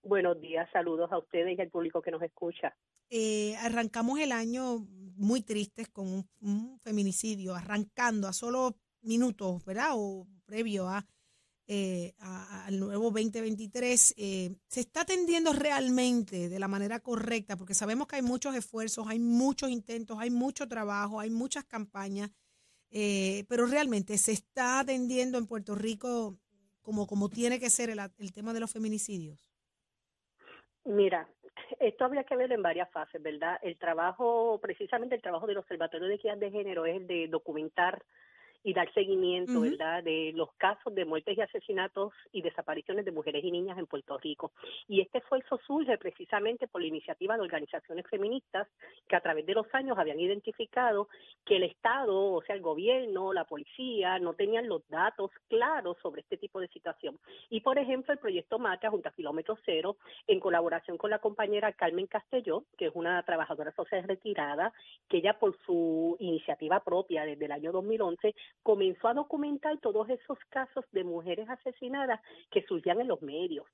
Buenos 0.05 0.39
días, 0.39 0.69
saludos 0.71 1.11
a 1.13 1.19
ustedes 1.19 1.57
y 1.57 1.61
al 1.63 1.71
público 1.71 2.03
que 2.03 2.11
nos 2.11 2.21
escucha. 2.21 2.77
Eh, 3.09 3.57
arrancamos 3.57 4.19
el 4.19 4.33
año 4.33 4.87
muy 5.17 5.41
tristes 5.41 5.89
con 5.89 6.27
un, 6.43 6.79
feminicidio, 6.81 7.55
arrancando 7.55 8.29
a 8.29 8.35
solo 8.35 8.77
minutos, 9.01 9.65
¿verdad? 9.65 9.93
O 9.95 10.27
previo 10.45 10.89
a, 10.89 11.07
eh, 11.67 12.15
al 12.19 12.79
nuevo 12.79 13.05
2023. 13.05 14.15
Eh, 14.19 14.55
¿Se 14.69 14.81
está 14.81 15.03
atendiendo 15.03 15.55
realmente 15.55 16.51
de 16.51 16.59
la 16.59 16.69
manera 16.69 17.01
correcta? 17.01 17.57
Porque 17.57 17.73
sabemos 17.73 18.07
que 18.07 18.17
hay 18.17 18.23
muchos 18.23 18.55
esfuerzos, 18.55 19.07
hay 19.09 19.19
muchos 19.19 19.71
intentos, 19.71 20.19
hay 20.21 20.29
mucho 20.29 20.69
trabajo, 20.69 21.19
hay 21.19 21.31
muchas 21.31 21.65
campañas, 21.65 22.31
eh, 22.91 23.47
pero 23.49 23.67
realmente 23.67 24.19
se 24.19 24.33
está 24.33 24.81
atendiendo 24.81 25.39
en 25.39 25.47
Puerto 25.47 25.75
Rico 25.75 26.39
como, 26.83 27.07
como 27.07 27.31
tiene 27.31 27.59
que 27.59 27.71
ser 27.71 27.89
el, 27.89 28.01
el 28.19 28.33
tema 28.33 28.53
de 28.53 28.61
los 28.61 28.71
feminicidios. 28.71 29.44
Mira, 30.85 31.27
esto 31.81 32.05
habría 32.05 32.25
que 32.25 32.37
verlo 32.37 32.55
en 32.55 32.63
varias 32.63 32.91
fases, 32.91 33.23
¿verdad? 33.23 33.59
El 33.63 33.79
trabajo, 33.79 34.59
precisamente 34.61 35.15
el 35.15 35.23
trabajo 35.23 35.47
del 35.47 35.59
Observatorio 35.59 36.09
de 36.09 36.15
Equidad 36.15 36.37
de 36.37 36.51
Género 36.51 36.85
es 36.85 36.97
el 36.97 37.07
de 37.07 37.29
documentar 37.29 38.03
y 38.65 38.73
dar 38.73 38.93
seguimiento, 38.95 39.61
¿verdad?, 39.61 40.03
de 40.03 40.33
los 40.35 40.53
casos 40.55 40.95
de 40.95 41.05
muertes 41.05 41.37
y 41.37 41.43
asesinatos 41.43 42.15
y 42.33 42.41
desapariciones 42.41 43.05
de 43.05 43.13
mujeres 43.13 43.45
y 43.45 43.51
niñas 43.51 43.79
en 43.79 43.87
Puerto 43.87 44.17
Rico. 44.17 44.53
Y 44.89 45.03
este 45.03 45.19
esfuerzo 45.19 45.61
surge 45.67 45.99
precisamente 45.99 46.67
por 46.67 46.81
la 46.81 46.89
iniciativa 46.89 47.37
de 47.37 47.43
organizaciones 47.43 48.07
feministas 48.09 48.67
que 49.07 49.17
a 49.17 49.21
través 49.21 49.45
de 49.45 49.53
los 49.53 49.67
años 49.75 49.99
habían 49.99 50.19
identificado 50.19 51.09
que 51.45 51.57
el 51.57 51.65
Estado, 51.65 52.33
o 52.33 52.43
sea, 52.43 52.57
el 52.57 52.63
gobierno, 52.63 53.35
la 53.35 53.45
policía, 53.45 54.19
no 54.19 54.33
tenían 54.33 54.67
los 54.67 54.89
datos 54.89 55.31
claros 55.49 55.99
sobre 56.03 56.23
este 56.23 56.39
tipo 56.39 56.59
de 56.59 56.69
situación. 56.69 57.19
Y, 57.51 57.61
por 57.61 57.79
ejemplo, 57.79 58.15
el 58.15 58.19
proyecto 58.19 58.59
MACA, 58.59 58.89
junto 58.89 59.11
a 59.11 59.13
Kilómetro 59.13 59.59
Cero, 59.67 59.99
en 60.27 60.41
colaboración 60.41 60.97
con 60.97 61.11
la 61.11 61.19
compañera 61.19 61.73
Carmen 61.75 62.07
Castelló, 62.07 62.65
que 62.79 62.87
es 62.87 62.93
una 62.95 63.23
trabajadora 63.25 63.73
social 63.73 64.05
retirada, 64.05 64.73
que 65.09 65.19
ella 65.19 65.39
por 65.39 65.55
su 65.67 66.17
iniciativa 66.19 66.81
propia 66.81 67.27
desde 67.27 67.45
el 67.45 67.53
año 67.53 67.71
2011 67.71 68.35
comenzó 68.63 69.09
a 69.09 69.15
documentar 69.15 69.79
todos 69.79 70.09
esos 70.09 70.39
casos 70.49 70.85
de 70.93 71.05
mujeres 71.05 71.49
asesinadas 71.49 72.21
que 72.51 72.63
surgían 72.63 73.01
en 73.01 73.09
los 73.09 73.23
medios. 73.23 73.67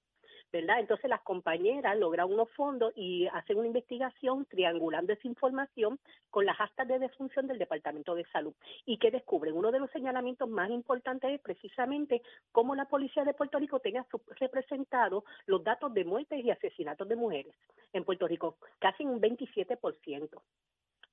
¿verdad? 0.52 0.80
Entonces 0.80 1.08
las 1.08 1.20
compañeras 1.22 1.96
logran 1.98 2.30
unos 2.30 2.50
fondos 2.52 2.92
y 2.96 3.26
hacen 3.28 3.58
una 3.58 3.68
investigación 3.68 4.46
triangulando 4.46 5.12
esa 5.12 5.28
información 5.28 5.98
con 6.30 6.44
las 6.44 6.60
actas 6.60 6.88
de 6.88 6.98
defunción 6.98 7.46
del 7.46 7.58
Departamento 7.58 8.14
de 8.14 8.24
Salud. 8.32 8.54
¿Y 8.84 8.98
que 8.98 9.10
descubren? 9.10 9.54
Uno 9.54 9.70
de 9.70 9.78
los 9.78 9.90
señalamientos 9.90 10.48
más 10.48 10.70
importantes 10.70 11.30
es 11.30 11.40
precisamente 11.40 12.22
cómo 12.52 12.74
la 12.74 12.86
Policía 12.86 13.24
de 13.24 13.34
Puerto 13.34 13.58
Rico 13.58 13.80
tenía 13.80 14.04
representado 14.36 15.24
los 15.46 15.62
datos 15.62 15.92
de 15.94 16.04
muertes 16.04 16.44
y 16.44 16.50
asesinatos 16.50 17.08
de 17.08 17.16
mujeres 17.16 17.54
en 17.92 18.04
Puerto 18.04 18.26
Rico, 18.26 18.56
casi 18.78 19.04
un 19.04 19.20
27%. 19.20 20.40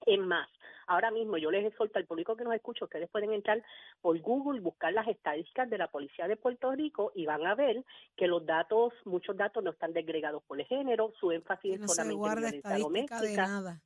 Es 0.05 0.19
más, 0.19 0.47
ahora 0.88 1.11
mismo 1.11 1.38
yo 1.38 1.51
les 1.51 1.65
exhorto 1.65 1.99
al 1.99 2.05
público 2.05 2.35
que 2.35 2.44
nos 2.44 2.53
escucha, 2.53 2.85
ustedes 2.85 3.09
pueden 3.09 3.33
entrar 3.33 3.61
por 4.01 4.19
Google, 4.19 4.61
buscar 4.61 4.94
las 4.94 5.07
estadísticas 5.07 5.69
de 5.69 5.77
la 5.77 5.88
Policía 5.88 6.27
de 6.27 6.38
Puerto 6.38 6.71
Rico 6.71 7.11
y 7.15 7.25
van 7.25 7.45
a 7.45 7.55
ver 7.55 7.83
que 8.15 8.27
los 8.27 8.45
datos, 8.45 8.94
muchos 9.05 9.35
datos 9.35 9.63
no 9.63 9.71
están 9.71 9.94
desgregados 9.94 10.44
por 10.44 10.59
el 10.59 10.65
género, 10.65 11.13
su 11.19 11.31
énfasis 11.31 11.81
es 11.81 11.91
solamente 11.91 12.27
en 12.27 12.35
violencia 12.35 12.77
doméstica. 12.77 13.21
De 13.21 13.35
nada. 13.35 13.81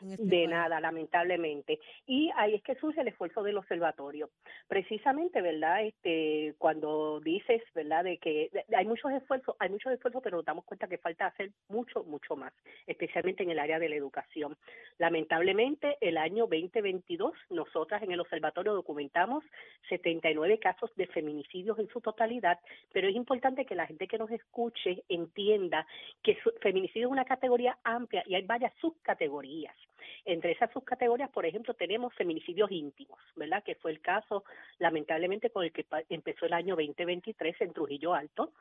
Este 0.00 0.22
de 0.24 0.46
nada, 0.46 0.80
lamentablemente. 0.80 1.78
Y 2.06 2.30
ahí 2.36 2.54
es 2.54 2.62
que 2.62 2.74
surge 2.76 3.00
el 3.00 3.08
esfuerzo 3.08 3.42
del 3.42 3.58
observatorio. 3.58 4.30
Precisamente, 4.68 5.40
¿verdad? 5.40 5.84
Este, 5.84 6.54
cuando 6.58 7.20
dices, 7.20 7.62
¿verdad? 7.74 8.04
De 8.04 8.18
que 8.18 8.50
hay 8.76 8.86
muchos 8.86 9.12
esfuerzos, 9.12 9.56
hay 9.58 9.70
muchos 9.70 9.92
esfuerzos, 9.92 10.22
pero 10.22 10.38
nos 10.38 10.46
damos 10.46 10.64
cuenta 10.64 10.88
que 10.88 10.98
falta 10.98 11.26
hacer 11.26 11.50
mucho, 11.68 12.04
mucho 12.04 12.36
más, 12.36 12.52
especialmente 12.86 13.42
en 13.42 13.50
el 13.50 13.58
área 13.58 13.78
de 13.78 13.88
la 13.88 13.96
educación. 13.96 14.56
Lamentablemente, 14.98 15.96
el 16.00 16.16
año 16.16 16.46
2022, 16.46 17.32
nosotras 17.50 18.02
en 18.02 18.12
el 18.12 18.20
observatorio 18.20 18.74
documentamos 18.74 19.44
79 19.88 20.58
casos 20.58 20.90
de 20.96 21.06
feminicidios 21.06 21.78
en 21.78 21.88
su 21.88 22.00
totalidad, 22.00 22.58
pero 22.92 23.08
es 23.08 23.14
importante 23.14 23.64
que 23.64 23.74
la 23.74 23.86
gente 23.86 24.06
que 24.06 24.18
nos 24.18 24.30
escuche 24.30 25.04
entienda 25.08 25.86
que 26.22 26.36
feminicidio 26.60 27.08
es 27.08 27.12
una 27.12 27.24
categoría 27.24 27.78
amplia 27.84 28.22
y 28.26 28.34
hay 28.34 28.42
varias 28.42 28.72
subcategorías. 28.80 29.76
Entre 30.24 30.52
esas 30.52 30.70
subcategorías, 30.72 31.30
por 31.30 31.46
ejemplo, 31.46 31.74
tenemos 31.74 32.14
feminicidios 32.14 32.70
íntimos, 32.70 33.18
¿verdad? 33.34 33.62
Que 33.64 33.74
fue 33.74 33.90
el 33.90 34.00
caso, 34.00 34.44
lamentablemente, 34.78 35.50
con 35.50 35.64
el 35.64 35.72
que 35.72 35.84
empezó 36.10 36.46
el 36.46 36.52
año 36.52 36.76
2023 36.76 37.60
en 37.60 37.72
Trujillo 37.72 38.14
Alto, 38.14 38.52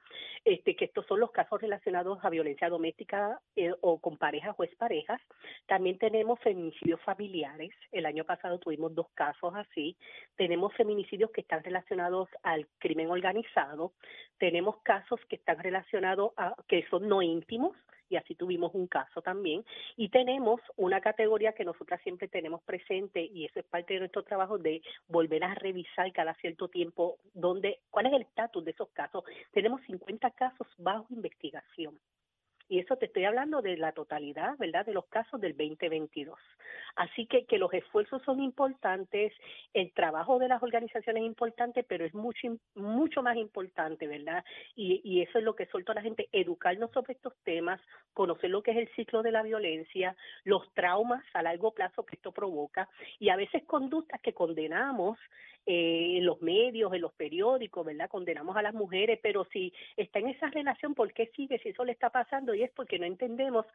este, 0.43 0.75
que 0.75 0.85
estos 0.85 1.05
son 1.05 1.19
los 1.19 1.31
casos 1.31 1.61
relacionados 1.61 2.17
a 2.23 2.29
violencia 2.29 2.69
doméstica 2.69 3.39
eh, 3.55 3.71
o 3.81 3.99
con 3.99 4.17
parejas 4.17 4.55
o 4.57 4.63
exparejas. 4.63 5.21
También 5.67 5.99
tenemos 5.99 6.39
feminicidios 6.39 6.99
familiares. 7.01 7.71
El 7.91 8.07
año 8.07 8.23
pasado 8.23 8.57
tuvimos 8.57 8.95
dos 8.95 9.09
casos 9.13 9.53
así. 9.55 9.95
Tenemos 10.35 10.73
feminicidios 10.73 11.31
que 11.31 11.41
están 11.41 11.63
relacionados 11.63 12.27
al 12.41 12.67
crimen 12.79 13.11
organizado. 13.11 13.93
Tenemos 14.39 14.77
casos 14.81 15.19
que 15.29 15.35
están 15.35 15.59
relacionados 15.59 16.31
a 16.37 16.55
que 16.67 16.87
son 16.89 17.07
no 17.07 17.21
íntimos, 17.21 17.75
y 18.11 18.17
así 18.17 18.35
tuvimos 18.35 18.75
un 18.75 18.87
caso 18.87 19.21
también. 19.21 19.63
Y 19.95 20.09
tenemos 20.09 20.59
una 20.75 20.99
categoría 20.99 21.53
que 21.53 21.65
nosotras 21.65 22.01
siempre 22.03 22.27
tenemos 22.27 22.61
presente 22.63 23.23
y 23.23 23.45
eso 23.45 23.59
es 23.59 23.65
parte 23.65 23.93
de 23.93 24.01
nuestro 24.01 24.23
trabajo 24.23 24.57
de 24.57 24.81
volver 25.07 25.43
a 25.43 25.55
revisar 25.55 26.11
cada 26.11 26.33
cierto 26.35 26.67
tiempo 26.67 27.17
dónde, 27.33 27.79
cuál 27.89 28.07
es 28.07 28.13
el 28.13 28.23
estatus 28.23 28.65
de 28.65 28.71
esos 28.71 28.89
casos. 28.89 29.23
Tenemos 29.51 29.81
50 29.87 30.29
casos 30.31 30.67
bajo 30.77 31.07
investigación. 31.09 31.97
Y 32.71 32.79
eso 32.79 32.95
te 32.95 33.07
estoy 33.07 33.25
hablando 33.25 33.61
de 33.61 33.75
la 33.75 33.91
totalidad, 33.91 34.57
¿verdad?, 34.57 34.85
de 34.85 34.93
los 34.93 35.05
casos 35.07 35.41
del 35.41 35.57
2022. 35.57 36.39
Así 36.95 37.25
que, 37.25 37.43
que 37.43 37.57
los 37.57 37.73
esfuerzos 37.73 38.21
son 38.23 38.39
importantes, 38.39 39.33
el 39.73 39.91
trabajo 39.91 40.39
de 40.39 40.47
las 40.47 40.63
organizaciones 40.63 41.21
es 41.21 41.27
importante, 41.27 41.83
pero 41.83 42.05
es 42.05 42.13
mucho, 42.13 42.47
mucho 42.75 43.21
más 43.23 43.35
importante, 43.35 44.07
¿verdad? 44.07 44.45
Y, 44.73 45.01
y 45.03 45.21
eso 45.21 45.39
es 45.39 45.43
lo 45.43 45.53
que 45.53 45.65
suelto 45.65 45.91
a 45.91 45.95
la 45.95 46.01
gente, 46.01 46.29
educarnos 46.31 46.91
sobre 46.91 47.11
estos 47.11 47.33
temas, 47.43 47.81
conocer 48.13 48.49
lo 48.49 48.63
que 48.63 48.71
es 48.71 48.77
el 48.77 48.95
ciclo 48.95 49.21
de 49.21 49.31
la 49.31 49.43
violencia, 49.43 50.15
los 50.45 50.73
traumas 50.73 51.25
a 51.33 51.43
largo 51.43 51.73
plazo 51.73 52.05
que 52.05 52.15
esto 52.15 52.31
provoca 52.31 52.87
y 53.19 53.27
a 53.31 53.35
veces 53.35 53.65
conductas 53.65 54.21
que 54.21 54.33
condenamos 54.33 55.19
eh, 55.67 56.17
en 56.17 56.25
los 56.25 56.41
medios, 56.41 56.91
en 56.91 57.01
los 57.01 57.13
periódicos, 57.13 57.85
¿verdad? 57.85 58.09
Condenamos 58.09 58.57
a 58.57 58.63
las 58.63 58.73
mujeres, 58.73 59.19
pero 59.21 59.45
si 59.53 59.71
está 59.95 60.17
en 60.17 60.29
esa 60.29 60.47
relación, 60.47 60.95
¿por 60.95 61.13
qué 61.13 61.27
sigue 61.35 61.59
si 61.59 61.69
eso 61.69 61.85
le 61.85 61.91
está 61.91 62.09
pasando? 62.09 62.55
Es 62.63 62.71
porque 62.71 62.99
no 62.99 63.05
entendemos 63.05 63.65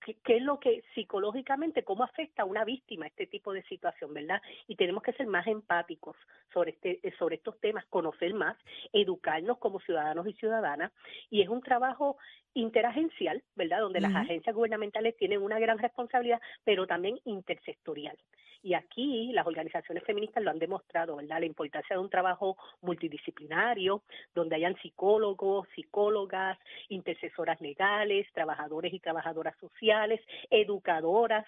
qué, 0.00 0.36
es 0.36 0.42
lo 0.42 0.58
que 0.58 0.82
psicológicamente, 0.94 1.84
cómo 1.84 2.04
afecta 2.04 2.42
a 2.42 2.46
una 2.46 2.64
víctima 2.64 3.06
este 3.06 3.26
tipo 3.26 3.52
de 3.52 3.62
situación, 3.64 4.14
¿verdad? 4.14 4.40
Y 4.66 4.76
tenemos 4.76 5.02
que 5.02 5.12
ser 5.12 5.26
más 5.26 5.46
empáticos 5.46 6.16
sobre, 6.52 6.72
este, 6.72 7.00
eh, 7.02 7.12
sobre 7.18 7.36
estos 7.36 7.58
temas, 7.60 7.84
conocer 7.86 8.34
más, 8.34 8.56
educarnos 8.92 9.58
como 9.58 9.80
ciudadanos 9.80 10.26
y 10.26 10.32
ciudadanas, 10.34 10.92
y 11.30 11.42
es 11.42 11.48
un 11.48 11.60
trabajo 11.60 12.16
interagencial, 12.54 13.42
¿verdad? 13.54 13.80
Donde 13.80 14.00
las 14.00 14.14
agencias 14.14 14.54
gubernamentales 14.54 15.16
tienen 15.16 15.42
una 15.42 15.58
gran 15.58 15.78
responsabilidad, 15.78 16.40
pero 16.64 16.86
también 16.86 17.20
intersectorial. 17.24 18.16
Y 18.62 18.74
aquí 18.74 19.30
las 19.32 19.46
organizaciones 19.46 20.04
feministas 20.04 20.42
lo 20.42 20.50
han 20.50 20.58
demostrado, 20.58 21.16
¿verdad? 21.16 21.40
La 21.40 21.46
importancia 21.46 21.96
de 21.96 22.02
un 22.02 22.10
trabajo 22.10 22.56
multidisciplinario, 22.80 24.02
donde 24.34 24.56
hayan 24.56 24.76
psicólogos, 24.82 25.68
psicólogas, 25.74 26.58
intercesoras 26.88 27.60
legales, 27.60 28.26
trabajadores 28.34 28.92
y 28.92 29.00
trabajadoras 29.00 29.56
sociales, 29.58 30.20
educadoras, 30.50 31.46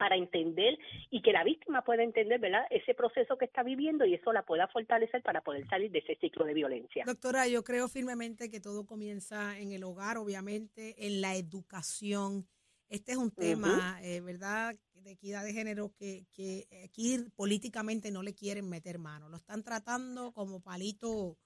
para 0.00 0.16
entender 0.16 0.78
y 1.10 1.20
que 1.20 1.30
la 1.30 1.44
víctima 1.44 1.82
pueda 1.82 2.02
entender 2.02 2.40
¿verdad? 2.40 2.64
ese 2.70 2.94
proceso 2.94 3.36
que 3.36 3.44
está 3.44 3.62
viviendo 3.62 4.06
y 4.06 4.14
eso 4.14 4.32
la 4.32 4.46
pueda 4.46 4.66
fortalecer 4.68 5.22
para 5.22 5.42
poder 5.42 5.68
salir 5.68 5.90
de 5.90 5.98
ese 5.98 6.16
ciclo 6.16 6.46
de 6.46 6.54
violencia. 6.54 7.04
Doctora, 7.06 7.46
yo 7.48 7.62
creo 7.62 7.86
firmemente 7.86 8.50
que 8.50 8.60
todo 8.60 8.86
comienza 8.86 9.58
en 9.58 9.72
el 9.72 9.84
hogar, 9.84 10.16
obviamente, 10.16 11.06
en 11.06 11.20
la 11.20 11.34
educación. 11.36 12.46
Este 12.90 13.12
es 13.12 13.18
un 13.18 13.30
tema, 13.30 13.98
eh, 14.02 14.20
¿verdad?, 14.20 14.76
de 14.94 15.12
equidad 15.12 15.44
de 15.44 15.52
género 15.52 15.94
que, 15.96 16.26
que 16.32 16.68
aquí 16.84 17.18
políticamente 17.36 18.10
no 18.10 18.22
le 18.22 18.34
quieren 18.34 18.68
meter 18.68 18.98
mano. 18.98 19.28
Lo 19.28 19.36
están 19.36 19.62
tratando 19.62 20.32
como 20.32 20.60
palito, 20.60 21.38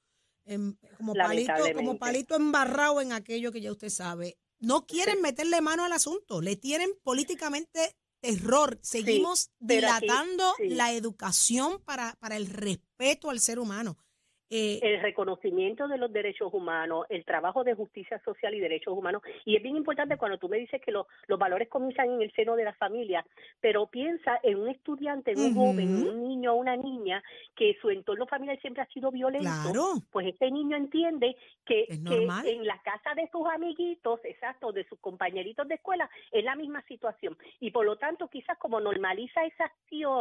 como 0.96 1.14
palito, 1.14 1.52
como 1.74 1.98
palito 1.98 2.34
embarrado 2.34 3.00
en 3.00 3.12
aquello 3.12 3.52
que 3.52 3.60
ya 3.60 3.70
usted 3.70 3.90
sabe. 3.90 4.38
No 4.58 4.86
quieren 4.86 5.20
meterle 5.20 5.60
mano 5.60 5.84
al 5.84 5.92
asunto, 5.92 6.40
le 6.40 6.56
tienen 6.56 6.90
políticamente 7.02 7.94
terror. 8.20 8.78
Seguimos 8.82 9.50
dilatando 9.58 10.54
la 10.60 10.92
educación 10.94 11.80
para, 11.84 12.16
para 12.20 12.36
el 12.36 12.46
respeto 12.46 13.28
al 13.28 13.38
ser 13.38 13.58
humano. 13.58 13.98
Eh, 14.56 14.78
el 14.82 15.00
reconocimiento 15.00 15.88
de 15.88 15.98
los 15.98 16.12
derechos 16.12 16.54
humanos, 16.54 17.06
el 17.08 17.24
trabajo 17.24 17.64
de 17.64 17.74
justicia 17.74 18.20
social 18.24 18.54
y 18.54 18.60
derechos 18.60 18.96
humanos. 18.96 19.20
Y 19.44 19.56
es 19.56 19.62
bien 19.64 19.74
importante 19.74 20.16
cuando 20.16 20.38
tú 20.38 20.48
me 20.48 20.58
dices 20.58 20.80
que 20.80 20.92
los 20.92 21.06
valores 21.40 21.68
comienzan 21.68 22.12
en 22.12 22.22
el 22.22 22.32
seno 22.34 22.54
de 22.54 22.62
la 22.62 22.72
familia, 22.74 23.26
pero 23.60 23.88
piensa 23.88 24.38
en 24.44 24.60
un 24.60 24.68
estudiante, 24.68 25.32
en 25.32 25.40
un 25.40 25.54
joven, 25.56 26.08
un 26.08 26.22
niño 26.22 26.52
o 26.52 26.56
una 26.56 26.76
niña 26.76 27.20
que 27.56 27.76
su 27.80 27.90
entorno 27.90 28.28
familiar 28.28 28.56
siempre 28.60 28.84
ha 28.84 28.86
sido 28.86 29.10
violento. 29.10 29.50
Pues 30.12 30.28
este 30.28 30.48
niño 30.52 30.76
entiende 30.76 31.34
que, 31.66 31.86
en 31.88 32.64
la 32.64 32.80
casa 32.82 33.12
de 33.16 33.28
sus 33.32 33.48
amiguitos, 33.48 34.20
exacto, 34.24 34.70
de 34.70 34.84
sus 34.84 35.00
compañeritos 35.00 35.66
de 35.66 35.74
escuela, 35.74 36.08
es 36.30 36.44
la 36.44 36.54
misma 36.54 36.80
situación. 36.82 37.36
Y 37.58 37.72
por 37.72 37.84
lo 37.84 37.96
tanto, 37.96 38.28
quizás 38.28 38.56
como 38.58 38.78
normaliza 38.78 39.44
esas, 39.46 39.72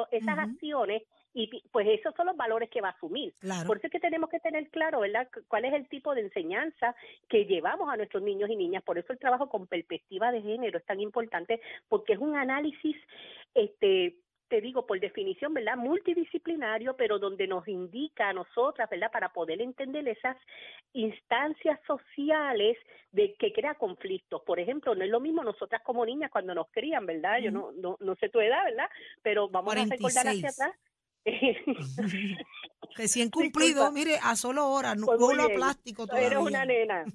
esas 0.10 0.40
acciones, 0.40 1.04
y 1.34 1.64
pues 1.72 1.88
esos 1.88 2.14
son 2.16 2.28
los 2.28 2.38
valores 2.38 2.70
que 2.70 2.82
va 2.82 2.90
a 2.90 2.92
asumir. 2.92 3.34
Por 3.66 3.78
eso 3.78 3.88
es 3.88 3.92
que 3.92 4.00
tenemos 4.00 4.30
que 4.30 4.40
tener 4.40 4.70
claro, 4.70 5.00
¿verdad?, 5.00 5.28
cuál 5.48 5.66
es 5.66 5.74
el 5.74 5.88
tipo 5.90 6.14
de 6.14 6.22
enseñanza 6.22 6.96
que 7.28 7.46
llevamos 7.46 7.90
a 7.90 7.98
nuestros 7.98 8.22
niños 8.22 8.50
y 8.50 8.56
niñas. 8.56 8.84
Por 8.84 9.00
eso 9.00 9.12
el 9.12 9.20
trabajo 9.20 9.50
con 9.50 9.66
perspectiva 9.66 10.32
de 10.32 10.42
género 10.42 10.78
es 10.78 10.86
tan 10.86 11.00
importante, 11.00 11.60
porque 11.90 12.14
es 12.14 12.20
un 12.20 12.36
análisis, 12.36 12.96
este, 13.56 14.16
te 14.48 14.62
digo, 14.62 14.86
por 14.86 15.00
definición, 15.00 15.56
¿verdad? 15.56 15.76
Multidisciplinario, 15.76 16.96
pero 16.96 17.18
donde 17.18 17.48
nos 17.48 17.68
indica 17.68 18.30
a 18.30 18.34
nosotras, 18.34 18.88
¿verdad? 18.88 19.12
Para 19.12 19.34
poder 19.34 19.60
entender 19.60 20.08
esas 20.08 20.38
instancias 20.94 21.80
sociales 21.88 22.78
de 23.12 23.34
que 23.34 23.52
crea 23.52 23.74
conflictos. 23.74 24.44
Por 24.44 24.60
ejemplo, 24.60 24.94
no 24.94 25.04
es 25.04 25.10
lo 25.10 25.20
mismo 25.20 25.44
nosotras 25.44 25.82
como 25.84 26.06
niñas 26.06 26.30
cuando 26.30 26.54
nos 26.54 26.68
crían, 26.70 27.08
¿verdad? 27.08 27.40
Yo 27.40 27.50
no, 27.50 27.72
no, 27.72 27.98
no 28.00 28.16
sé 28.18 28.30
tu 28.30 28.40
edad, 28.40 28.64
¿verdad? 28.66 28.90
Pero 29.24 29.50
vamos 29.50 29.76
a 29.76 29.86
recordar 29.86 30.28
hacia 30.28 30.50
atrás 30.50 30.76
Recién 32.96 33.30
cumplido, 33.30 33.92
mire, 33.92 34.20
a 34.22 34.36
solo 34.36 34.68
hora, 34.68 34.94
no 34.94 35.08
pues 35.08 35.18
plástico 35.56 36.06
todavía. 36.06 36.28
Eres 36.28 36.40
una 36.40 36.66
nena. 36.66 37.06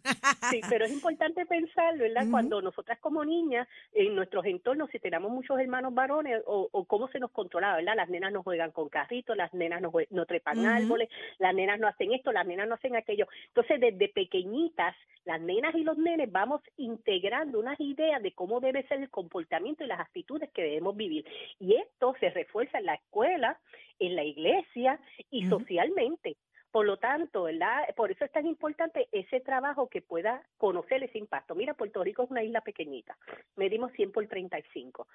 Sí, 0.51 0.61
pero 0.69 0.87
es 0.87 0.93
importante 0.93 1.47
pensarlo, 1.47 2.03
¿verdad? 2.03 2.27
Cuando 2.31 2.61
nosotras 2.61 2.99
como 2.99 3.25
niñas, 3.25 3.69
en 3.93 4.15
nuestros 4.15 4.45
entornos, 4.47 4.91
si 4.91 4.99
tenemos 4.99 5.31
muchos 5.31 5.59
hermanos 5.61 5.95
varones, 5.95 6.43
o, 6.47 6.85
cómo 6.87 7.09
se 7.09 7.21
nos 7.21 7.31
controla, 7.31 7.77
¿verdad? 7.77 7.95
Las 7.97 8.09
nenas 8.09 8.33
no 8.33 8.43
juegan 8.43 8.73
con 8.73 8.89
carritos, 8.89 9.37
las 9.37 9.53
nenas 9.55 9.81
no, 9.81 9.93
no 10.11 10.27
trepan 10.27 10.67
árboles, 10.67 11.09
las 11.39 11.55
nenas 11.55 11.79
no 11.79 11.87
hacen 11.87 12.13
esto, 12.13 12.33
las 12.33 12.47
nenas 12.47 12.69
no 12.69 12.75
hacen 12.75 12.97
aquello. 12.97 13.29
Entonces, 13.49 13.81
desde 13.81 14.09
pequeñitas, 14.09 14.97
las 15.25 15.41
nenas 15.41 15.75
y 15.75 15.85
los 15.85 15.99
nenes 15.99 16.33
vamos 16.33 16.63
integrando 16.77 17.61
unas 17.61 17.79
ideas 17.81 18.23
de 18.23 18.33
cómo 18.33 18.61
debe 18.61 18.87
ser 18.89 19.01
el 19.01 19.11
comportamiento 19.11 19.85
y 19.85 19.87
las 19.87 20.01
actitudes 20.01 20.51
que 20.53 20.63
debemos 20.63 20.97
vivir. 20.97 21.25
Y 21.61 21.75
esto 21.75 22.15
se 22.19 22.31
refuerza 22.31 22.79
en 22.79 22.87
la 22.87 22.95
escuela, 22.95 23.59
en 23.99 24.17
la 24.17 24.25
iglesia 24.25 25.01
y 25.31 25.47
socialmente. 25.49 26.37
Por 26.71 26.87
lo 26.87 26.99
tanto, 26.99 27.45
¿verdad? 27.45 27.85
Por 27.97 28.11
eso 28.11 28.25
es 28.25 28.33
tan 28.33 28.47
importante 28.47 29.09
ese 29.13 29.41
trabajo 29.41 29.89
que 29.89 30.03
pueda 30.03 30.43
conocer 30.59 31.03
ese 31.03 31.19
impacto. 31.19 31.55
Mira, 31.55 31.75
Puerto 31.75 32.05
Rico 32.05 32.25
es 32.25 32.31
una 32.31 32.43
isla 32.43 32.61
pequeñita, 32.61 33.17
medimos 33.57 33.93
100 33.93 34.13
por 34.13 34.27
35 34.27 35.07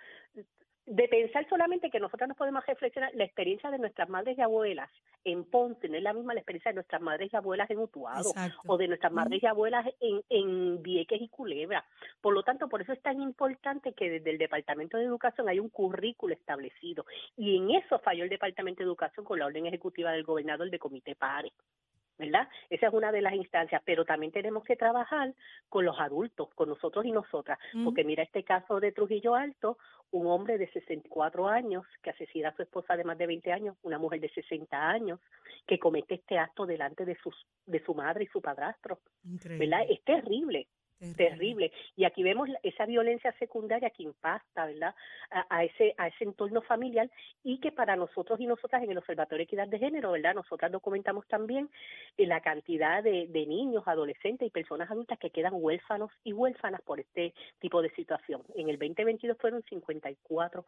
de 0.85 1.07
pensar 1.07 1.47
solamente 1.47 1.89
que 1.89 1.99
nosotros 1.99 2.27
nos 2.27 2.37
podemos 2.37 2.65
reflexionar 2.65 3.11
la 3.15 3.23
experiencia 3.23 3.71
de 3.71 3.77
nuestras 3.77 4.09
madres 4.09 4.37
y 4.37 4.41
abuelas 4.41 4.89
en 5.25 5.45
Ponce 5.45 5.87
no 5.87 5.97
es 5.97 6.03
la 6.03 6.13
misma 6.13 6.33
la 6.33 6.41
experiencia 6.41 6.71
de 6.71 6.75
nuestras 6.75 7.01
madres 7.01 7.31
y 7.31 7.35
abuelas 7.35 7.69
en 7.69 7.79
Utuado 7.79 8.31
o 8.67 8.77
de 8.77 8.87
nuestras 8.87 9.11
madres 9.11 9.41
y 9.41 9.45
abuelas 9.45 9.85
en, 9.99 10.21
en 10.29 10.83
Vieques 10.83 11.21
y 11.21 11.29
Culebra. 11.29 11.85
Por 12.21 12.33
lo 12.33 12.43
tanto, 12.43 12.67
por 12.67 12.81
eso 12.81 12.93
es 12.93 13.01
tan 13.01 13.21
importante 13.21 13.93
que 13.93 14.09
desde 14.09 14.31
el 14.31 14.37
Departamento 14.37 14.97
de 14.97 15.05
Educación 15.05 15.47
hay 15.47 15.59
un 15.59 15.69
currículo 15.69 16.33
establecido 16.33 17.05
y 17.37 17.57
en 17.57 17.71
eso 17.71 17.99
falló 17.99 18.23
el 18.23 18.29
Departamento 18.29 18.79
de 18.79 18.85
Educación 18.85 19.25
con 19.25 19.39
la 19.39 19.45
orden 19.45 19.65
ejecutiva 19.65 20.11
del 20.11 20.23
gobernador 20.23 20.69
de 20.69 20.79
Comité 20.79 21.15
¿verdad? 22.17 22.47
Esa 22.69 22.87
es 22.87 22.93
una 22.93 23.11
de 23.11 23.21
las 23.21 23.33
instancias, 23.33 23.81
pero 23.85 24.05
también 24.05 24.31
tenemos 24.31 24.63
que 24.63 24.75
trabajar 24.75 25.33
con 25.67 25.85
los 25.85 25.99
adultos, 25.99 26.49
con 26.53 26.69
nosotros 26.69 27.05
y 27.05 27.11
nosotras, 27.11 27.57
porque 27.83 28.03
mira 28.03 28.23
este 28.23 28.43
caso 28.43 28.79
de 28.79 28.91
Trujillo 28.91 29.35
Alto, 29.35 29.77
un 30.11 30.27
hombre 30.27 30.57
de 30.57 30.71
64 30.71 31.47
años 31.47 31.85
que 32.03 32.11
asesina 32.11 32.49
a 32.49 32.55
su 32.55 32.61
esposa 32.61 32.95
de 32.95 33.03
más 33.03 33.17
de 33.17 33.27
20 33.27 33.51
años, 33.51 33.75
una 33.81 33.97
mujer 33.97 34.19
de 34.19 34.29
60 34.29 34.77
años 34.77 35.19
que 35.65 35.79
comete 35.79 36.15
este 36.15 36.37
acto 36.37 36.65
delante 36.65 37.03
de 37.03 37.17
sus 37.17 37.35
de 37.65 37.83
su 37.83 37.95
madre 37.95 38.25
y 38.25 38.27
su 38.27 38.41
padrastro, 38.41 38.99
¿verdad? 39.23 39.85
Es 39.89 40.03
terrible, 40.03 40.67
Terrible. 41.11 41.71
Y 41.95 42.05
aquí 42.05 42.23
vemos 42.23 42.49
esa 42.63 42.85
violencia 42.85 43.33
secundaria 43.39 43.89
que 43.89 44.03
impacta, 44.03 44.65
¿verdad? 44.65 44.95
A, 45.49 45.63
ese 45.63 45.93
a 45.97 46.07
ese 46.07 46.23
entorno 46.23 46.61
familiar 46.61 47.09
y 47.43 47.59
que 47.59 47.71
para 47.71 47.95
nosotros 47.95 48.39
y 48.39 48.45
nosotras 48.45 48.83
en 48.83 48.91
el 48.91 48.97
Observatorio 48.97 49.39
de 49.39 49.43
Equidad 49.43 49.67
de 49.67 49.79
Género, 49.79 50.11
¿verdad? 50.11 50.35
Nosotras 50.35 50.71
documentamos 50.71 51.27
también 51.27 51.69
eh, 52.17 52.25
la 52.25 52.41
cantidad 52.41 53.03
de, 53.03 53.27
de 53.27 53.45
niños, 53.45 53.83
adolescentes 53.87 54.47
y 54.47 54.51
personas 54.51 54.89
adultas 54.89 55.19
que 55.19 55.31
quedan 55.31 55.53
huérfanos 55.55 56.11
y 56.23 56.33
huérfanas 56.33 56.81
por 56.81 56.99
este 56.99 57.33
tipo 57.59 57.81
de 57.81 57.89
situación. 57.91 58.43
En 58.55 58.69
el 58.69 58.77
2022 58.77 59.37
fueron 59.37 59.63
54 59.63 60.65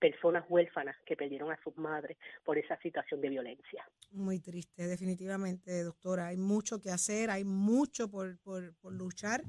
personas 0.00 0.44
huérfanas 0.48 0.96
que 1.04 1.14
perdieron 1.14 1.52
a 1.52 1.62
sus 1.62 1.76
madres 1.76 2.16
por 2.44 2.58
esa 2.58 2.76
situación 2.78 3.20
de 3.20 3.28
violencia. 3.28 3.84
Muy 4.10 4.40
triste, 4.40 4.86
definitivamente, 4.86 5.84
doctora. 5.84 6.28
Hay 6.28 6.36
mucho 6.36 6.80
que 6.80 6.90
hacer, 6.90 7.30
hay 7.30 7.44
mucho 7.44 8.10
por, 8.10 8.38
por, 8.38 8.74
por 8.76 8.92
luchar. 8.92 9.42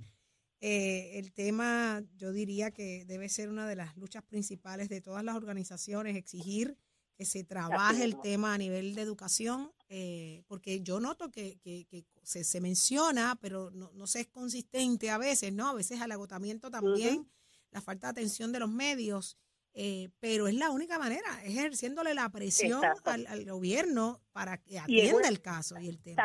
Eh, 0.63 1.17
el 1.17 1.33
tema, 1.33 2.03
yo 2.17 2.31
diría 2.31 2.69
que 2.69 3.03
debe 3.05 3.29
ser 3.29 3.49
una 3.49 3.67
de 3.67 3.75
las 3.75 3.97
luchas 3.97 4.23
principales 4.23 4.89
de 4.89 5.01
todas 5.01 5.23
las 5.23 5.35
organizaciones, 5.35 6.15
exigir 6.15 6.77
que 7.15 7.25
se 7.25 7.43
trabaje 7.43 8.03
el 8.03 8.19
tema 8.21 8.53
a 8.53 8.57
nivel 8.59 8.93
de 8.93 9.01
educación, 9.01 9.71
eh, 9.89 10.43
porque 10.47 10.81
yo 10.81 10.99
noto 10.99 11.29
que, 11.29 11.59
que, 11.59 11.85
que 11.85 12.05
se, 12.23 12.43
se, 12.43 12.61
menciona, 12.61 13.37
pero 13.41 13.71
no, 13.71 13.91
no 13.93 14.05
se 14.07 14.21
es 14.21 14.27
consistente 14.27 15.09
a 15.09 15.17
veces, 15.17 15.51
¿no? 15.51 15.67
A 15.67 15.73
veces 15.73 15.99
al 15.99 16.11
agotamiento 16.11 16.69
también, 16.69 17.27
la 17.71 17.81
falta 17.81 18.07
de 18.07 18.11
atención 18.11 18.51
de 18.51 18.59
los 18.59 18.69
medios. 18.69 19.37
Eh, 19.73 20.09
pero 20.19 20.47
es 20.47 20.55
la 20.55 20.69
única 20.69 20.99
manera, 20.99 21.43
ejerciéndole 21.45 22.13
la 22.13 22.29
presión 22.29 22.81
al, 23.05 23.45
gobierno 23.45 24.21
para 24.33 24.57
que 24.57 24.77
atienda 24.79 25.29
el 25.29 25.41
caso 25.41 25.79
y 25.79 25.87
el 25.87 26.01
tema. 26.01 26.21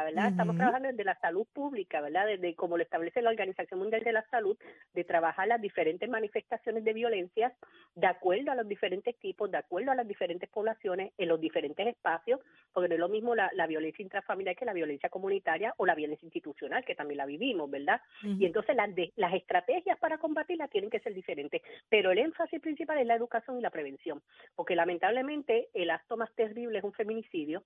¿Verdad? 0.00 0.28
Estamos 0.28 0.56
trabajando 0.56 0.88
desde 0.88 1.04
la 1.04 1.18
salud 1.20 1.46
pública, 1.52 2.00
¿verdad? 2.00 2.26
Desde 2.26 2.54
como 2.54 2.76
lo 2.76 2.82
establece 2.82 3.20
la 3.20 3.30
Organización 3.30 3.80
Mundial 3.80 4.02
de 4.02 4.12
la 4.12 4.24
Salud, 4.30 4.56
de 4.94 5.04
trabajar 5.04 5.48
las 5.48 5.60
diferentes 5.60 6.08
manifestaciones 6.08 6.82
de 6.84 6.92
violencia 6.92 7.52
de 7.94 8.06
acuerdo 8.06 8.50
a 8.50 8.54
los 8.54 8.66
diferentes 8.66 9.14
tipos, 9.18 9.50
de 9.50 9.58
acuerdo 9.58 9.90
a 9.90 9.94
las 9.94 10.08
diferentes 10.08 10.48
poblaciones, 10.48 11.12
en 11.18 11.28
los 11.28 11.40
diferentes 11.40 11.86
espacios, 11.86 12.40
porque 12.72 12.88
no 12.88 12.94
es 12.94 13.00
lo 13.00 13.08
mismo 13.08 13.34
la, 13.34 13.50
violencia 13.66 14.02
intrafamiliar 14.02 14.56
que 14.56 14.64
la 14.64 14.72
violencia 14.72 15.08
comunitaria 15.08 15.74
o 15.76 15.86
la 15.86 15.94
violencia 15.94 16.26
institucional, 16.26 16.84
que 16.84 16.94
también 16.94 17.18
la 17.18 17.26
vivimos, 17.26 17.70
¿verdad? 17.70 18.00
Y 18.22 18.46
entonces 18.46 18.74
las, 18.74 18.90
las 19.16 19.34
estrategias 19.34 19.98
para 19.98 20.18
combatirla 20.18 20.68
tienen 20.68 20.90
que 20.90 21.00
ser 21.00 21.14
diferentes, 21.14 21.62
pero 21.88 22.10
el 22.10 22.18
énfasis 22.18 22.60
principal 22.60 22.98
es 22.98 23.06
la 23.06 23.14
educación 23.14 23.58
y 23.58 23.62
la 23.62 23.70
prevención, 23.70 24.22
porque 24.54 24.74
lamentablemente 24.74 25.68
el 25.74 25.90
acto 25.90 26.16
más 26.16 26.32
terrible 26.34 26.78
es 26.78 26.84
un 26.84 26.92
feminicidio 26.92 27.62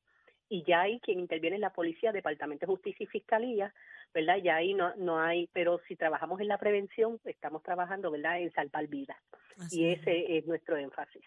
y 0.48 0.64
ya 0.64 0.82
hay 0.82 1.00
quien 1.00 1.20
interviene 1.20 1.56
en 1.56 1.62
la 1.62 1.72
policía, 1.72 2.12
Departamento 2.12 2.66
de 2.66 2.72
Justicia 2.72 3.04
y 3.04 3.06
Fiscalía, 3.06 3.74
¿verdad? 4.14 4.36
Ya 4.42 4.56
ahí 4.56 4.74
no, 4.74 4.94
no 4.96 5.20
hay, 5.20 5.48
pero 5.52 5.80
si 5.88 5.96
trabajamos 5.96 6.40
en 6.40 6.48
la 6.48 6.58
prevención, 6.58 7.20
estamos 7.24 7.62
trabajando, 7.62 8.10
¿verdad?, 8.10 8.40
en 8.40 8.52
salvar 8.52 8.86
vidas. 8.86 9.18
y 9.70 9.88
ese 9.88 10.38
es 10.38 10.46
nuestro 10.46 10.76
énfasis. 10.76 11.22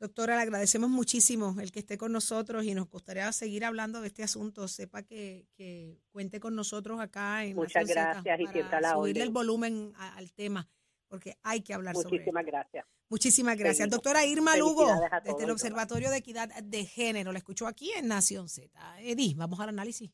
Doctora, 0.00 0.36
le 0.36 0.42
agradecemos 0.42 0.88
muchísimo 0.88 1.56
el 1.60 1.70
que 1.70 1.80
esté 1.80 1.98
con 1.98 2.10
nosotros 2.10 2.64
y 2.64 2.74
nos 2.74 2.88
gustaría 2.88 3.30
seguir 3.32 3.66
hablando 3.66 4.00
de 4.00 4.06
este 4.06 4.22
asunto. 4.22 4.66
Sepa 4.66 5.02
que, 5.02 5.44
que 5.54 5.98
cuente 6.10 6.40
con 6.40 6.56
nosotros 6.56 7.00
acá 7.00 7.44
en 7.44 7.54
Muchas 7.54 7.86
gracias 7.86 8.40
y 8.40 8.46
para 8.62 8.80
la 8.80 8.92
subirle 8.94 9.24
el 9.24 9.28
volumen 9.28 9.92
al 9.98 10.32
tema, 10.32 10.66
porque 11.10 11.36
hay 11.42 11.60
que 11.60 11.74
hablar 11.74 11.94
sobre 11.94 12.10
Muchísimas 12.10 12.46
gracias. 12.46 12.86
Muchísimas 13.08 13.58
gracias. 13.58 13.90
Doctora 13.90 14.24
Irma 14.24 14.56
Lugo, 14.56 14.86
desde 15.24 15.44
el 15.44 15.50
Observatorio 15.50 16.08
de 16.08 16.18
Equidad 16.18 16.48
de 16.62 16.86
Género. 16.86 17.32
La 17.32 17.38
escuchó 17.38 17.66
aquí 17.66 17.90
en 17.96 18.06
Nación 18.06 18.48
Z. 18.48 18.70
Edith, 19.00 19.36
vamos 19.36 19.58
al 19.58 19.70
análisis. 19.70 20.10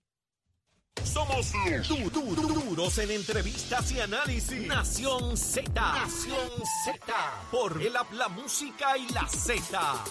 Somos 1.05 1.53
du 1.89 2.35
duros 2.35 2.99
en 2.99 3.11
entrevistas 3.11 3.93
y 3.93 4.01
análisis. 4.01 4.67
Nación 4.67 5.37
Z. 5.37 5.71
Nación 5.71 6.51
Z. 6.85 7.15
Por 7.51 7.83
el 7.83 7.95
habla 7.95 8.29
música 8.29 8.97
y 8.97 9.07
la 9.13 9.29
Z. 9.29 10.05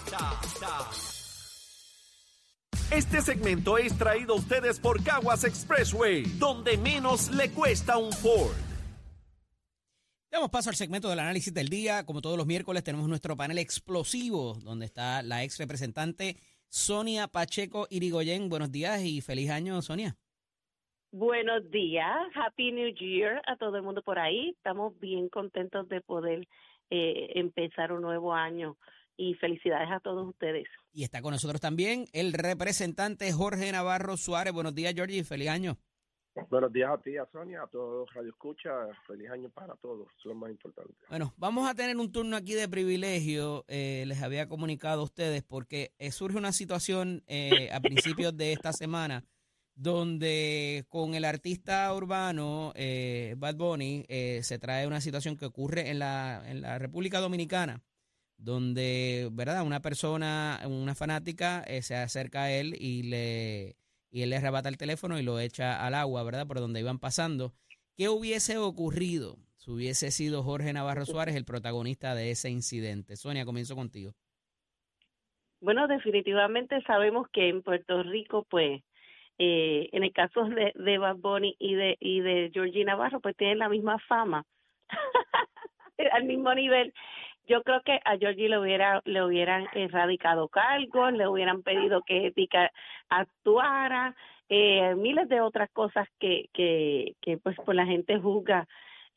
Este 2.92 3.22
segmento 3.22 3.80
es 3.80 3.98
traído 3.98 4.36
a 4.36 4.38
ustedes 4.38 4.80
por 4.80 5.04
Caguas 5.04 5.44
Expressway, 5.44 6.24
donde 6.38 6.78
menos 6.78 7.32
le 7.32 7.50
cuesta 7.50 7.98
un 7.98 8.14
Ford. 8.14 8.75
Damos 10.36 10.50
paso 10.50 10.70
al 10.70 10.76
segmento 10.76 11.10
del 11.10 11.20
análisis 11.20 11.54
del 11.54 11.70
día. 11.70 12.06
Como 12.06 12.20
todos 12.20 12.36
los 12.36 12.46
miércoles, 12.46 12.84
tenemos 12.84 13.08
nuestro 13.08 13.38
panel 13.38 13.58
explosivo, 13.58 14.56
donde 14.66 14.86
está 14.86 15.24
la 15.24 15.46
ex 15.46 15.58
representante 15.58 16.36
Sonia 16.68 17.30
Pacheco 17.30 17.88
Irigoyen. 17.90 18.50
Buenos 18.50 18.70
días 18.70 19.02
y 19.02 19.22
feliz 19.22 19.50
año, 19.50 19.82
Sonia. 19.82 20.18
Buenos 21.14 21.72
días, 21.72 22.18
Happy 22.36 22.74
New 22.74 22.94
Year 22.96 23.42
a 23.48 23.56
todo 23.56 23.78
el 23.78 23.84
mundo 23.84 24.02
por 24.02 24.20
ahí. 24.20 24.50
Estamos 24.58 25.00
bien 25.00 25.30
contentos 25.30 25.88
de 25.88 26.02
poder 26.02 26.46
eh, 26.90 27.32
empezar 27.36 27.94
un 27.94 28.02
nuevo 28.02 28.34
año 28.34 28.76
y 29.16 29.36
felicidades 29.36 29.90
a 29.90 30.02
todos 30.02 30.28
ustedes. 30.28 30.68
Y 30.92 31.04
está 31.06 31.22
con 31.22 31.32
nosotros 31.32 31.62
también 31.62 32.08
el 32.12 32.34
representante 32.34 33.32
Jorge 33.32 33.72
Navarro 33.72 34.18
Suárez. 34.18 34.52
Buenos 34.52 34.76
días, 34.76 34.96
Georgie, 34.96 35.24
feliz 35.24 35.48
año. 35.48 35.78
Buenos 36.50 36.72
días 36.74 36.90
a 36.92 36.98
ti, 36.98 37.18
a 37.18 37.26
Sonia, 37.32 37.64
a 37.64 37.68
todos 37.68 38.14
Radio 38.14 38.30
Escucha. 38.30 38.72
Feliz 39.08 39.30
año 39.30 39.50
para 39.50 39.76
todos, 39.76 40.08
lo 40.24 40.36
más 40.36 40.52
importante. 40.52 40.94
Bueno, 41.10 41.34
vamos 41.38 41.70
a 41.70 41.76
tener 41.76 41.98
un 41.98 42.12
turno 42.12 42.36
aquí 42.36 42.54
de 42.54 42.68
privilegio. 42.68 43.66
Eh, 43.68 44.04
les 44.08 44.22
había 44.22 44.48
comunicado 44.48 45.02
a 45.02 45.06
ustedes 45.06 45.44
porque 45.44 45.94
eh, 45.98 46.12
surge 46.12 46.38
una 46.38 46.52
situación 46.52 47.24
a 47.72 47.80
principios 47.80 48.36
de 48.36 48.54
esta 48.54 48.74
semana 48.74 49.24
donde 49.76 50.86
con 50.88 51.16
el 51.16 51.26
artista 51.26 51.94
urbano 51.94 52.72
eh, 52.76 53.36
Bad 53.38 53.56
Bunny 53.56 54.06
eh, 54.08 54.40
se 54.42 54.58
trae 54.58 54.88
una 54.88 55.02
situación 55.02 55.36
que 55.36 55.46
ocurre 55.46 55.90
en 55.90 56.00
la, 56.00 56.42
en 56.48 56.62
la 56.62 56.80
República 56.80 57.20
Dominicana, 57.20 57.84
donde, 58.38 59.30
¿verdad? 59.34 59.64
Una 59.64 59.82
persona, 59.82 60.62
una 60.66 60.96
fanática, 60.96 61.62
eh, 61.68 61.82
se 61.82 61.96
acerca 61.96 62.44
a 62.44 62.52
él 62.52 62.76
y 62.80 63.04
le 63.04 63.76
y 64.16 64.24
él 64.24 64.30
le 64.30 64.38
arrebata 64.38 64.70
el 64.70 64.78
teléfono 64.78 65.20
y 65.20 65.24
lo 65.24 65.42
echa 65.42 65.86
al 65.86 65.94
agua, 65.94 66.24
¿verdad? 66.24 66.48
Por 66.48 66.62
donde 66.62 66.80
iban 66.80 67.00
pasando. 67.00 67.52
¿Qué 67.98 68.08
hubiese 68.08 68.58
ocurrido 68.58 69.36
si 69.58 69.72
hubiese 69.72 70.10
sido 70.10 70.42
Jorge 70.42 70.72
Navarro 70.72 71.06
Suárez 71.06 71.36
el 71.36 71.44
protagonista 71.44 72.16
de 72.16 72.32
ese 72.32 72.50
incidente? 72.50 73.18
Sonia, 73.18 73.44
comienzo 73.44 73.76
contigo. 73.76 74.14
Bueno, 75.60 75.88
definitivamente 75.88 76.82
sabemos 76.84 77.28
que 77.28 77.50
en 77.50 77.62
Puerto 77.62 78.04
Rico, 78.04 78.48
pues, 78.50 78.82
eh, 79.38 79.90
en 79.92 80.06
el 80.06 80.14
caso 80.14 80.46
de, 80.46 80.72
de 80.76 80.98
Bad 80.98 81.18
Bunny 81.18 81.58
y 81.60 81.76
de, 81.76 81.98
y 82.00 82.22
de 82.22 82.52
Georgie 82.54 82.86
Navarro, 82.86 83.20
pues 83.20 83.36
tienen 83.36 83.60
la 83.60 83.68
misma 83.68 84.00
fama, 84.08 84.46
al 86.14 86.24
mismo 86.24 86.56
nivel. 86.56 86.94
Yo 87.48 87.64
creo 87.64 87.82
que 87.82 88.00
a 88.04 88.18
Georgie 88.18 88.50
le, 88.50 88.60
hubiera, 88.60 89.02
le 89.06 89.24
hubieran 89.24 89.68
erradicado 89.74 90.48
cargos, 90.48 91.14
le 91.14 91.28
hubieran 91.28 91.64
pedido 91.64 92.02
que 92.02 92.28
Ética 92.28 92.72
actuara, 93.10 94.16
eh, 94.50 94.96
miles 94.96 95.30
de 95.30 95.42
otras 95.42 95.70
cosas 95.72 96.08
que, 96.20 96.50
que, 96.54 97.16
que 97.22 97.38
pues, 97.38 97.56
pues 97.66 97.76
la 97.76 97.86
gente 97.86 98.20
juzga 98.20 98.68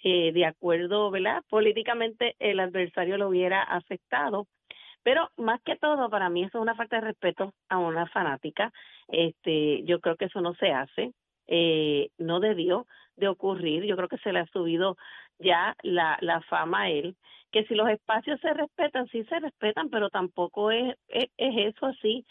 eh, 0.03 0.33
de 0.33 0.47
acuerdo, 0.47 1.11
¿verdad? 1.11 1.43
Políticamente 1.49 2.37
el 2.38 2.61
adversario 2.61 3.19
lo 3.19 3.29
hubiera 3.29 3.62
aceptado 3.62 4.47
pero 5.09 5.31
más 5.38 5.62
que 5.62 5.77
todo, 5.77 6.11
para 6.11 6.29
mí 6.29 6.45
eso 6.45 6.59
es 6.59 6.62
una 6.62 6.75
falta 6.75 6.97
de 6.97 7.07
respeto 7.07 7.55
a 7.71 7.79
una 7.79 8.07
fanática. 8.09 8.73
Este, 9.09 9.83
yo 9.85 10.01
creo 10.01 10.17
que 10.17 10.27
eso 10.27 10.43
no 10.43 10.53
se 10.55 10.71
hace, 10.71 11.12
eh, 11.47 12.11
no 12.19 12.41
debió 12.41 12.87
de 13.17 13.29
ocurrir. 13.29 13.85
Yo 13.85 13.97
creo 13.97 14.09
que 14.09 14.19
se 14.19 14.35
le 14.35 14.41
ha 14.41 14.47
subido 14.47 14.99
ya 15.38 15.77
la, 15.83 16.18
la 16.20 16.40
fama 16.42 16.90
él. 16.90 17.16
Que 17.51 17.64
si 17.64 17.74
los 17.74 17.88
espacios 17.88 18.40
se 18.40 18.53
respetan, 18.53 19.09
sí 19.09 19.24
se 19.24 19.40
respetan, 19.40 19.88
pero 19.88 20.11
tampoco 20.11 20.70
es, 20.70 20.96
es, 21.09 21.29
eso 21.37 21.87
así. 21.87 22.24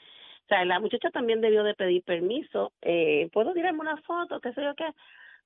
O 0.45 0.47
sea, 0.47 0.63
la 0.65 0.79
muchacha 0.79 1.09
también 1.09 1.41
debió 1.41 1.63
de 1.63 1.73
pedir 1.73 2.03
permiso. 2.03 2.71
Eh, 2.81 3.29
¿Puedo 3.33 3.53
tirarme 3.53 3.79
una 3.81 3.97
foto? 3.97 4.39
¿Qué 4.39 4.53
sé 4.53 4.63
yo 4.63 4.75
qué? 4.75 4.89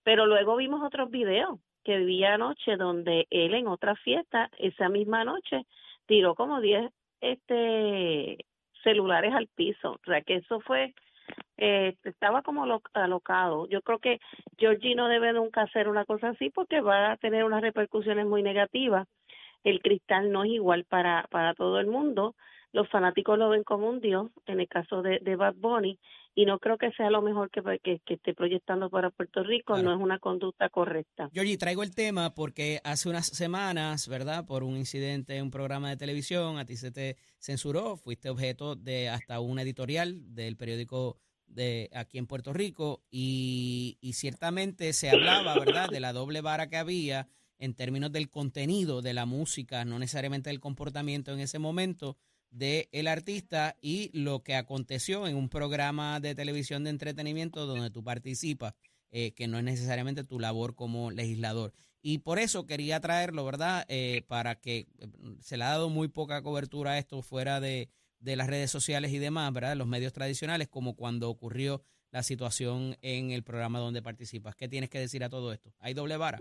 Pero 0.04 0.26
luego 0.26 0.58
vimos 0.58 0.84
otros 0.84 1.10
videos 1.10 1.60
que 1.84 2.00
vi 2.00 2.24
anoche 2.24 2.76
donde 2.78 3.28
él 3.30 3.54
en 3.56 3.68
otra 3.68 3.96
fiesta, 3.96 4.50
esa 4.58 4.90
misma 4.90 5.24
noche, 5.24 5.66
tiró 6.06 6.36
como 6.36 6.62
10 6.62 6.92
este 7.22 8.46
celulares 8.84 9.34
al 9.34 9.48
piso, 9.48 9.94
o 9.94 10.00
sea 10.06 10.22
que 10.22 10.38
eso 10.38 10.60
fue 10.62 10.94
eh, 11.64 11.96
estaba 12.06 12.42
como 12.42 12.66
alocado. 12.94 13.68
Yo 13.70 13.84
creo 13.84 14.00
que 14.00 14.20
Georgie 14.58 14.96
no 14.96 15.08
debe 15.08 15.32
nunca 15.32 15.62
hacer 15.62 15.88
una 15.88 16.06
cosa 16.06 16.30
así 16.30 16.50
porque 16.50 16.82
va 16.82 17.12
a 17.12 17.18
tener 17.18 17.44
unas 17.44 17.62
repercusiones 17.62 18.26
muy 18.26 18.42
negativas. 18.42 19.08
El 19.64 19.80
cristal 19.80 20.32
no 20.32 20.44
es 20.44 20.50
igual 20.50 20.86
para, 20.86 21.28
para 21.30 21.54
todo 21.54 21.80
el 21.80 21.86
mundo. 21.86 22.36
Los 22.74 22.90
fanáticos 22.90 23.38
lo 23.38 23.50
ven 23.50 23.64
como 23.64 23.88
un 23.88 24.00
dios, 24.02 24.32
en 24.48 24.60
el 24.60 24.68
caso 24.68 25.04
de, 25.04 25.20
de 25.20 25.36
Bad 25.36 25.54
Bunny, 25.56 26.00
y 26.34 26.46
no 26.46 26.58
creo 26.58 26.80
que 26.80 26.92
sea 26.94 27.12
lo 27.12 27.22
mejor 27.22 27.52
que, 27.52 27.62
que, 27.84 28.14
esté 28.14 28.34
proyectando 28.34 28.90
para 28.90 29.12
Puerto 29.12 29.44
Rico, 29.44 29.78
no 29.78 29.94
es 29.94 30.00
una 30.00 30.18
conducta 30.18 30.70
correcta. 30.70 31.30
Georgie, 31.32 31.58
traigo 31.58 31.84
el 31.84 31.94
tema 31.94 32.34
porque 32.34 32.80
hace 32.84 33.10
unas 33.10 33.28
semanas, 33.28 34.08
¿verdad? 34.08 34.46
Por 34.48 34.64
un 34.64 34.78
incidente 34.78 35.36
en 35.36 35.44
un 35.44 35.52
programa 35.52 35.90
de 35.90 35.98
televisión, 35.98 36.58
a 36.58 36.66
ti 36.66 36.78
se 36.78 36.92
te 36.92 37.18
censuró, 37.38 37.98
fuiste 37.98 38.30
objeto 38.30 38.76
de 38.76 39.10
hasta 39.10 39.42
un 39.42 39.60
editorial 39.60 40.34
del 40.34 40.56
periódico 40.56 41.18
de 41.54 41.90
aquí 41.94 42.18
en 42.18 42.28
Puerto 42.28 42.54
Rico 42.54 43.04
y, 43.12 43.98
y 44.02 44.14
ciertamente 44.14 44.94
se 44.94 45.10
hablaba, 45.10 45.58
¿verdad?, 45.60 45.90
de 45.90 46.00
la 46.00 46.14
doble 46.14 46.42
vara 46.42 46.68
que 46.68 46.78
había 46.78 47.28
en 47.58 47.76
términos 47.76 48.12
del 48.12 48.30
contenido 48.30 49.02
de 49.02 49.14
la 49.14 49.26
música, 49.26 49.86
no 49.86 50.00
necesariamente 50.00 50.50
del 50.50 50.60
comportamiento 50.60 51.32
en 51.32 51.40
ese 51.40 51.60
momento 51.60 52.18
de 52.50 52.90
el 52.92 53.08
artista 53.08 53.78
y 53.82 54.12
lo 54.14 54.44
que 54.44 54.56
aconteció 54.56 55.28
en 55.28 55.36
un 55.36 55.48
programa 55.48 56.20
de 56.20 56.36
televisión 56.36 56.84
de 56.84 56.90
entretenimiento 56.90 57.66
donde 57.66 57.90
tú 57.90 58.04
participas, 58.04 58.74
eh, 59.12 59.34
que 59.34 59.48
no 59.48 59.58
es 59.58 59.64
necesariamente 59.64 60.24
tu 60.24 60.40
labor 60.40 60.76
como 60.76 61.12
legislador. 61.12 61.74
Y 62.02 62.20
por 62.20 62.40
eso 62.40 62.66
quería 62.66 63.00
traerlo, 63.00 63.46
¿verdad? 63.46 63.86
Eh, 63.88 64.24
para 64.28 64.56
que 64.56 64.88
eh, 64.98 65.08
se 65.40 65.58
le 65.58 65.64
ha 65.64 65.70
dado 65.70 65.90
muy 65.90 66.08
poca 66.08 66.42
cobertura 66.42 66.92
a 66.92 66.98
esto 66.98 67.22
fuera 67.22 67.60
de, 67.60 67.90
de 68.22 68.36
las 68.36 68.48
redes 68.48 68.72
sociales 68.72 69.12
y 69.12 69.20
demás, 69.20 69.52
¿verdad? 69.52 69.76
Los 69.76 69.88
medios 69.88 70.14
tradicionales, 70.14 70.68
como 70.68 70.96
cuando 70.96 71.30
ocurrió 71.30 71.82
la 72.12 72.24
situación 72.24 72.96
en 73.02 73.32
el 73.32 73.44
programa 73.44 73.80
donde 73.80 74.02
participas. 74.02 74.56
¿Qué 74.56 74.68
tienes 74.68 74.90
que 74.90 75.00
decir 75.00 75.24
a 75.24 75.30
todo 75.30 75.52
esto? 75.54 75.72
¿Hay 75.80 75.94
doble 75.94 76.18
vara? 76.18 76.40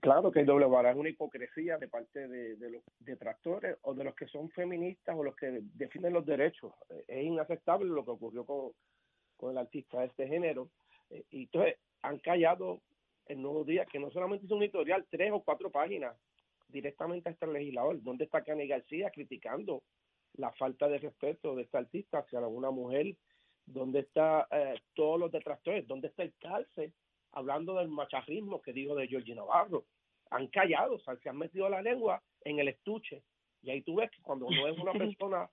Claro 0.00 0.30
que 0.30 0.40
hay 0.40 0.44
doble 0.44 0.66
vara, 0.66 0.90
es 0.90 0.96
una 0.96 1.08
hipocresía 1.08 1.78
de 1.78 1.88
parte 1.88 2.28
de, 2.28 2.70
los 2.70 2.82
detractores 3.00 3.76
o 3.82 3.94
de 3.94 4.04
los 4.04 4.14
que 4.14 4.26
son 4.26 4.50
feministas 4.50 5.16
o 5.16 5.24
los 5.24 5.34
que 5.34 5.60
defienden 5.74 6.12
los 6.12 6.26
derechos. 6.26 6.72
Es 7.08 7.24
inaceptable 7.24 7.88
lo 7.88 8.04
que 8.04 8.10
ocurrió 8.10 8.44
con, 8.44 8.72
con 9.36 9.52
el 9.52 9.58
artista 9.58 10.00
de 10.00 10.06
este 10.06 10.28
género. 10.28 10.70
Eh, 11.10 11.24
y 11.30 11.42
entonces 11.44 11.76
han 12.02 12.18
callado 12.18 12.82
el 13.26 13.42
nuevo 13.42 13.64
día, 13.64 13.86
que 13.86 13.98
no 13.98 14.10
solamente 14.10 14.46
hizo 14.46 14.54
un 14.54 14.62
editorial, 14.62 15.06
tres 15.10 15.32
o 15.32 15.42
cuatro 15.42 15.70
páginas 15.70 16.14
directamente 16.68 17.28
a 17.28 17.32
este 17.32 17.46
legislador. 17.46 18.00
¿Dónde 18.02 18.24
está 18.24 18.44
Cani 18.44 18.66
García 18.68 19.10
criticando 19.10 19.82
la 20.36 20.52
falta 20.52 20.88
de 20.88 20.98
respeto 20.98 21.54
de 21.54 21.62
este 21.62 21.78
artista 21.78 22.18
hacia 22.18 22.40
una 22.40 22.70
mujer? 22.70 23.16
¿Dónde 23.64 24.00
está 24.00 24.46
eh, 24.50 24.80
todos 24.94 25.18
los 25.18 25.32
detractores? 25.32 25.86
¿Dónde 25.86 26.08
está 26.08 26.22
el 26.22 26.34
cárcel 26.40 26.92
hablando 27.32 27.74
del 27.74 27.88
macharrismo 27.88 28.62
que 28.62 28.72
dijo 28.72 28.94
de 28.94 29.08
Georgie 29.08 29.34
Navarro? 29.34 29.84
han 30.30 30.48
callado, 30.48 30.94
o 30.94 31.00
sea, 31.00 31.16
se 31.16 31.28
han 31.28 31.38
metido 31.38 31.68
la 31.68 31.82
lengua 31.82 32.22
en 32.44 32.58
el 32.58 32.68
estuche. 32.68 33.22
Y 33.62 33.70
ahí 33.70 33.82
tú 33.82 33.96
ves 33.96 34.10
que 34.10 34.22
cuando 34.22 34.48
no 34.50 34.68
es 34.68 34.78
una 34.78 34.92
persona 35.16 35.50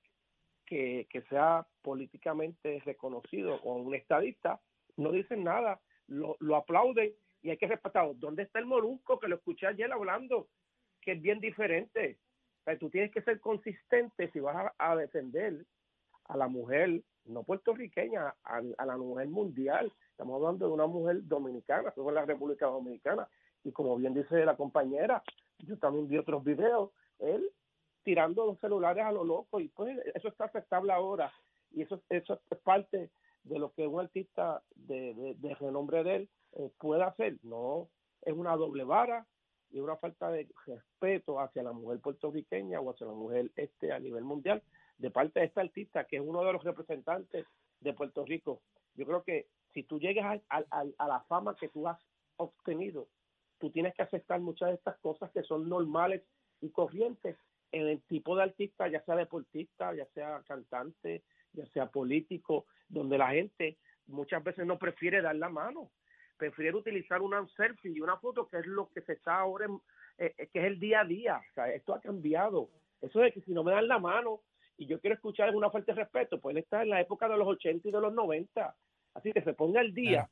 que, 0.66 1.08
que 1.10 1.22
sea 1.24 1.66
políticamente 1.82 2.82
reconocido 2.86 3.56
o 3.64 3.76
un 3.76 3.96
estadista, 3.96 4.62
no 4.98 5.12
dicen 5.12 5.44
nada, 5.44 5.82
lo, 6.08 6.38
lo 6.40 6.56
aplauden 6.56 7.14
y 7.42 7.50
hay 7.50 7.58
que 7.58 7.68
respetarlo. 7.68 8.14
¿Dónde 8.16 8.44
está 8.44 8.60
el 8.60 8.66
morusco 8.66 9.20
que 9.20 9.28
lo 9.28 9.36
escuché 9.36 9.68
ayer 9.68 9.92
hablando? 9.92 10.48
Que 11.02 11.14
es 11.14 11.22
bien 11.22 11.40
diferente. 11.40 12.18
O 12.66 12.78
tú 12.78 12.90
tienes 12.90 13.12
que 13.12 13.22
ser 13.22 13.40
consistente 13.40 14.32
si 14.32 14.40
vas 14.40 14.72
a, 14.78 14.96
defender 14.96 15.66
a 16.26 16.38
la 16.38 16.48
mujer, 16.48 17.02
no 17.26 17.44
puertorriqueña, 17.44 18.34
a, 18.44 18.86
la 18.86 18.98
mujer 18.98 19.28
mundial, 19.28 19.92
Estamos 20.12 20.36
hablando 20.36 20.68
de 20.68 20.74
una 20.74 20.86
mujer 20.86 21.28
dominicana, 21.28 21.92
que 21.92 22.00
en 22.00 22.14
la 22.14 22.24
República 22.24 22.68
Dominicana. 22.68 23.28
Y 23.64 23.72
como 23.72 23.98
bien 23.98 24.14
dice 24.14 24.46
la 24.46 24.56
compañera, 24.56 25.24
yo 25.58 25.76
también 25.80 26.08
vi 26.08 26.20
otros 26.20 26.44
videos, 26.44 26.92
él 27.18 27.50
tirando 28.04 28.46
los 28.46 28.60
celulares 28.60 29.04
a 29.04 29.12
lo 29.12 29.24
loco 29.24 29.60
y 29.60 29.70
pues 29.70 29.98
eso 30.14 30.28
está 30.28 30.46
aceptable 30.46 30.92
ahora 30.92 31.32
y 31.72 31.82
eso, 31.82 32.02
eso 32.10 32.40
es 32.50 32.58
parte 32.60 33.10
de 33.44 33.60
lo 33.60 33.74
que 33.74 33.88
un 33.88 34.02
artista 34.02 34.62
de, 34.76 35.36
de, 35.38 35.56
renombre 35.56 36.04
de 36.04 36.16
él 36.16 36.30
eh, 36.54 36.70
puede 36.78 37.04
hacer. 37.04 37.38
No, 37.44 37.90
es 38.22 38.34
una 38.34 38.56
doble 38.56 38.84
vara 38.84 39.26
y 39.74 39.80
una 39.80 39.98
falta 39.98 40.32
de 40.32 40.48
respeto 40.66 41.40
hacia 41.40 41.64
la 41.64 41.74
mujer 41.74 42.00
puertorriqueña 42.00 42.80
o 42.80 42.92
hacia 42.92 43.08
la 43.08 43.14
mujer 43.14 43.52
este 43.56 43.92
a 43.92 44.00
nivel 44.00 44.24
mundial 44.24 44.62
de 45.00 45.10
parte 45.10 45.40
de 45.40 45.48
este 45.48 45.62
artista 45.62 46.06
que 46.06 46.18
es 46.18 46.22
uno 46.24 46.44
de 46.44 46.54
los 46.54 46.64
representantes 46.64 47.46
de 47.82 47.94
Puerto 47.94 48.24
Rico. 48.24 48.62
Yo 48.96 49.06
creo 49.06 49.24
que 49.24 49.48
si 49.74 49.84
tú 49.84 50.00
llegas 50.00 50.40
a, 50.50 50.64
a 50.70 51.08
la 51.08 51.20
fama 51.22 51.56
que 51.56 51.70
tú 51.70 51.88
has 51.88 52.00
obtenido, 52.38 53.08
tú 53.60 53.72
tienes 53.72 53.96
que 53.96 54.04
aceptar 54.04 54.40
muchas 54.40 54.70
de 54.70 54.76
estas 54.76 54.98
cosas 55.00 55.32
que 55.32 55.44
son 55.44 55.68
normales 55.68 56.22
y 56.62 56.70
corrientes 56.70 57.36
en 57.72 57.88
el 57.88 58.02
tipo 58.04 58.36
de 58.36 58.44
artista, 58.44 58.88
ya 58.88 59.04
sea 59.04 59.16
deportista, 59.16 59.94
ya 59.96 60.06
sea 60.14 60.44
cantante, 60.48 61.24
ya 61.54 61.66
sea 61.68 61.88
político, 61.88 62.68
donde 62.88 63.18
la 63.18 63.32
gente 63.32 63.78
muchas 64.06 64.44
veces 64.44 64.66
no 64.68 64.78
prefiere 64.78 65.22
dar 65.22 65.36
la 65.36 65.50
mano, 65.50 65.90
prefiere 66.38 66.76
utilizar 66.76 67.22
una 67.22 67.46
selfie 67.56 67.92
y 67.92 68.02
una 68.02 68.18
foto, 68.18 68.48
que 68.48 68.58
es 68.58 68.68
lo 68.68 68.90
que 68.90 69.02
se 69.02 69.14
está 69.14 69.38
ahora, 69.38 69.68
eh, 70.18 70.34
eh, 70.38 70.48
que 70.48 70.60
es 70.60 70.66
el 70.66 70.80
día 70.80 71.02
a 71.02 71.06
día. 71.06 71.42
O 71.52 71.54
sea, 71.54 71.72
esto 71.72 71.94
ha 71.94 72.02
cambiado. 72.02 72.70
Eso 73.02 73.20
de 73.20 73.32
que 73.32 73.42
si 73.42 73.52
no 73.52 73.64
me 73.64 73.72
dan 73.72 73.88
la 73.88 74.00
mano 74.00 74.42
y 74.78 74.86
yo 74.86 75.00
quiero 75.00 75.16
escuchar 75.16 75.54
una 75.56 75.70
falta 75.70 75.94
de 75.94 76.02
respeto, 76.02 76.40
pues 76.40 76.56
él 76.56 76.64
está 76.64 76.84
en 76.84 76.90
la 76.90 77.02
época 77.02 77.28
de 77.28 77.38
los 77.38 77.48
80 77.48 77.88
y 77.88 77.92
de 77.92 78.02
los 78.02 78.14
90. 78.14 78.76
Así 79.14 79.32
que 79.32 79.42
se 79.42 79.54
ponga 79.54 79.82
el 79.82 79.94
día 79.94 80.30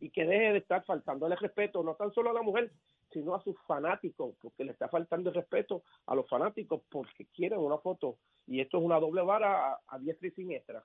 y 0.00 0.10
que 0.10 0.24
deje 0.24 0.52
de 0.52 0.58
estar 0.58 0.84
faltándole 0.84 1.36
respeto, 1.36 1.82
no 1.82 1.94
tan 1.94 2.12
solo 2.12 2.30
a 2.30 2.34
la 2.34 2.42
mujer, 2.42 2.70
sino 3.12 3.34
a 3.34 3.42
sus 3.42 3.56
fanáticos, 3.66 4.34
porque 4.40 4.64
le 4.64 4.72
está 4.72 4.88
faltando 4.88 5.30
el 5.30 5.36
respeto 5.36 5.82
a 6.06 6.14
los 6.14 6.28
fanáticos 6.28 6.82
porque 6.90 7.26
quieren 7.26 7.58
una 7.58 7.78
foto. 7.78 8.18
Y 8.46 8.60
esto 8.60 8.78
es 8.78 8.84
una 8.84 9.00
doble 9.00 9.22
vara 9.22 9.78
a, 9.86 9.98
diestra 9.98 10.28
y 10.28 10.32
siniestra. 10.32 10.84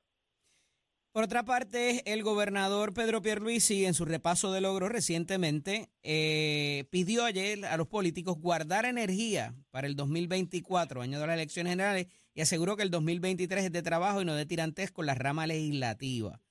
Por 1.13 1.25
otra 1.25 1.45
parte, 1.45 2.01
el 2.11 2.23
gobernador 2.23 2.91
Pedro 2.91 3.21
Pierluisi, 3.21 3.85
en 3.85 3.93
su 3.93 4.03
repaso 4.03 4.51
de 4.51 4.61
logros 4.61 4.91
recientemente, 4.91 5.91
eh, 6.01 6.85
pidió 6.89 7.23
ayer 7.23 7.63
a 7.65 7.77
los 7.77 7.87
políticos 7.87 8.39
guardar 8.39 8.85
energía 8.85 9.53
para 9.69 9.85
el 9.85 9.95
2024, 9.95 11.03
año 11.03 11.19
de 11.19 11.27
las 11.27 11.35
elecciones 11.35 11.73
generales, 11.73 12.07
y 12.33 12.41
aseguró 12.41 12.75
que 12.75 12.81
el 12.81 12.89
2023 12.89 13.65
es 13.65 13.71
de 13.71 13.83
trabajo 13.83 14.23
y 14.23 14.25
no 14.25 14.33
de 14.33 14.47
tirantes 14.47 14.89
con 14.89 15.05
la 15.05 15.13
rama 15.13 15.45
legislativa. 15.45 16.41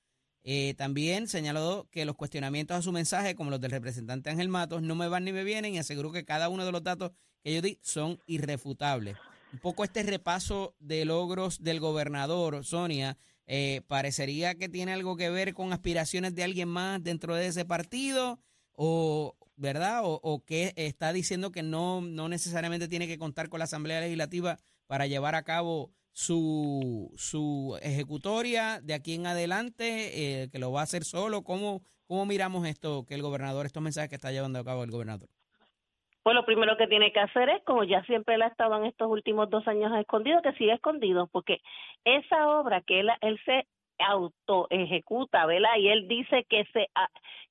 Eh, 0.45 0.75
también 0.77 1.27
señaló 1.27 1.89
que 1.91 2.05
los 2.05 2.15
cuestionamientos 2.15 2.77
a 2.77 2.81
su 2.81 2.93
mensaje, 2.93 3.35
como 3.35 3.51
los 3.51 3.59
del 3.59 3.71
representante 3.71 4.29
Ángel 4.29 4.47
Matos, 4.47 4.81
no 4.81 4.95
me 4.95 5.09
van 5.09 5.25
ni 5.25 5.33
me 5.33 5.43
vienen 5.43 5.73
y 5.73 5.79
aseguró 5.79 6.13
que 6.13 6.23
cada 6.23 6.47
uno 6.47 6.65
de 6.65 6.71
los 6.71 6.83
datos 6.83 7.11
que 7.43 7.53
yo 7.53 7.61
di 7.61 7.79
son 7.81 8.17
irrefutables. 8.27 9.17
Un 9.51 9.59
poco 9.59 9.83
este 9.83 10.03
repaso 10.03 10.73
de 10.79 11.03
logros 11.03 11.61
del 11.61 11.81
gobernador, 11.81 12.63
Sonia, 12.63 13.17
eh, 13.47 13.81
parecería 13.87 14.55
que 14.55 14.69
tiene 14.69 14.93
algo 14.93 15.15
que 15.17 15.29
ver 15.29 15.53
con 15.53 15.73
aspiraciones 15.73 16.35
de 16.35 16.43
alguien 16.43 16.69
más 16.69 17.03
dentro 17.03 17.35
de 17.35 17.47
ese 17.47 17.65
partido 17.65 18.39
o, 18.73 19.35
¿verdad? 19.55 20.01
O, 20.03 20.43
que 20.45 20.73
está 20.75 21.13
diciendo 21.13 21.51
que 21.51 21.63
no, 21.63 22.01
no 22.01 22.29
necesariamente 22.29 22.87
tiene 22.87 23.07
que 23.07 23.17
contar 23.17 23.49
con 23.49 23.59
la 23.59 23.65
Asamblea 23.65 24.01
Legislativa 24.01 24.59
para 24.87 25.07
llevar 25.07 25.35
a 25.35 25.43
cabo 25.43 25.91
su, 26.11 27.11
su 27.17 27.77
ejecutoria 27.81 28.79
de 28.81 28.93
aquí 28.93 29.15
en 29.15 29.25
adelante, 29.25 30.43
eh, 30.43 30.49
que 30.49 30.59
lo 30.59 30.71
va 30.71 30.81
a 30.81 30.83
hacer 30.83 31.03
solo? 31.03 31.43
¿Cómo, 31.43 31.83
¿Cómo 32.07 32.25
miramos 32.25 32.67
esto, 32.67 33.05
que 33.05 33.15
el 33.15 33.21
gobernador, 33.21 33.65
estos 33.65 33.83
mensajes 33.83 34.09
que 34.09 34.15
está 34.15 34.31
llevando 34.31 34.59
a 34.59 34.65
cabo 34.65 34.83
el 34.83 34.91
gobernador? 34.91 35.29
Pues 36.23 36.35
lo 36.35 36.45
primero 36.45 36.77
que 36.77 36.87
tiene 36.87 37.11
que 37.11 37.19
hacer 37.19 37.49
es, 37.49 37.63
como 37.65 37.83
ya 37.83 38.01
siempre 38.03 38.35
estado 38.35 38.77
en 38.77 38.85
estos 38.85 39.09
últimos 39.09 39.49
dos 39.49 39.67
años 39.67 39.91
escondido, 39.97 40.41
que 40.41 40.53
siga 40.53 40.75
escondido, 40.75 41.27
porque 41.27 41.61
esa 42.05 42.47
obra 42.47 42.81
que 42.81 43.01
él, 43.01 43.09
él 43.21 43.39
se 43.45 43.67
auto 43.99 44.67
ejecuta, 44.69 45.45
¿verdad? 45.45 45.77
Y 45.77 45.89
él 45.89 46.07
dice 46.07 46.45
que 46.49 46.65
se 46.73 46.89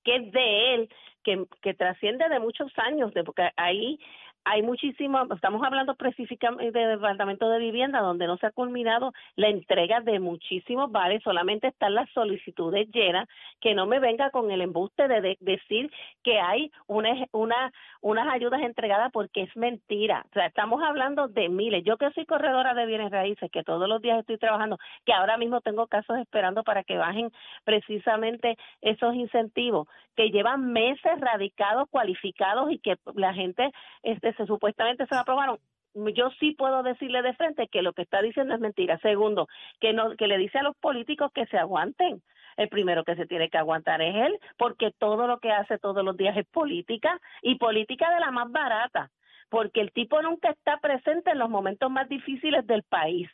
que 0.05 0.17
es 0.17 0.33
de 0.33 0.75
él, 0.75 0.89
que, 1.23 1.45
que 1.61 1.75
trasciende 1.75 2.29
de 2.29 2.41
muchos 2.41 2.73
años, 2.79 3.13
de, 3.15 3.23
porque 3.25 3.51
ahí 3.57 4.01
hay 4.45 4.63
muchísimo, 4.63 5.23
estamos 5.35 5.63
hablando 5.65 5.93
específicamente 5.93 6.77
del 6.77 6.99
departamento 6.99 7.49
de 7.49 7.59
vivienda, 7.59 8.01
donde 8.01 8.27
no 8.27 8.37
se 8.39 8.47
ha 8.47 8.51
culminado 8.51 9.13
la 9.37 9.49
entrega 9.49 10.01
de 10.01 10.19
muchísimos 10.19 10.91
bares, 10.91 11.23
solamente 11.23 11.69
están 11.69 11.95
las 11.95 12.11
solicitudes 12.11 12.89
llenas, 12.91 13.29
que 13.61 13.75
no 13.75 13.87
me 13.87 14.01
venga 14.01 14.31
con 14.31 14.51
el 14.51 14.61
embuste 14.61 15.07
de, 15.07 15.37
decir 15.41 15.91
que 16.23 16.41
hay 16.41 16.71
una, 16.87 17.11
una, 17.33 17.73
unas 18.01 18.29
ayudas 18.29 18.63
entregadas 18.63 19.11
porque 19.13 19.43
es 19.43 19.57
mentira. 19.57 20.25
O 20.31 20.33
sea, 20.33 20.47
estamos 20.47 20.83
hablando 20.83 21.29
de 21.29 21.49
miles. 21.49 21.85
Yo 21.85 21.97
que 21.97 22.11
soy 22.11 22.27
corredora 22.27 22.75
de 22.75 22.87
bienes 22.87 23.11
raíces, 23.11 23.51
que 23.51 23.63
todos 23.63 23.89
los 23.89 24.03
días 24.03 24.19
estoy 24.19 24.39
trabajando, 24.39 24.79
que 25.07 25.13
ahora 25.13 25.37
mismo 25.37 25.61
tengo 25.61 25.87
casos 25.87 26.19
esperando 26.19 26.65
para 26.65 26.83
que 26.83 26.97
bajen 26.97 27.31
precisamente 27.65 28.57
esos 28.81 29.15
incentivos, 29.15 29.87
que 30.17 30.31
llevan 30.31 30.73
meses 30.73 31.21
radicados, 31.21 31.89
cualificados 31.91 32.71
y 32.73 32.79
que 32.79 32.97
la 33.15 33.33
gente 33.33 33.71
este, 34.03 34.32
se 34.35 34.47
supuestamente 34.47 35.07
se 35.07 35.17
aprobaron, 35.17 35.59
yo 35.95 36.31
sí 36.41 36.53
puedo 36.53 36.83
decirle 36.83 37.23
de 37.23 37.35
frente 37.35 37.69
que 37.69 37.83
lo 37.83 37.93
que 37.93 38.03
está 38.03 38.23
diciendo 38.23 38.55
es 38.55 38.61
mentira. 38.61 38.99
Segundo, 38.99 39.49
que 39.81 39.93
no 39.93 40.17
que 40.17 40.27
le 40.27 40.39
dice 40.39 40.59
a 40.59 40.63
los 40.63 40.77
políticos 40.77 41.31
que 41.35 41.47
se 41.47 41.59
aguanten. 41.59 42.23
El 42.57 42.69
primero 42.69 43.05
que 43.05 43.17
se 43.17 43.27
tiene 43.27 43.49
que 43.49 43.59
aguantar 43.59 44.03
es 44.03 44.15
él, 44.15 44.39
porque 44.59 44.91
todo 44.99 45.27
lo 45.27 45.39
que 45.39 45.51
hace 45.51 45.79
todos 45.79 46.05
los 46.05 46.17
días 46.17 46.37
es 46.37 46.47
política 46.49 47.19
y 47.41 47.57
política 47.57 48.13
de 48.13 48.21
la 48.21 48.31
más 48.31 48.51
barata, 48.51 49.11
porque 49.49 49.81
el 49.81 49.91
tipo 49.93 50.21
nunca 50.21 50.51
está 50.51 50.79
presente 50.79 51.31
en 51.31 51.39
los 51.39 51.49
momentos 51.49 51.91
más 51.91 52.09
difíciles 52.11 52.67
del 52.67 52.83
país 52.83 53.31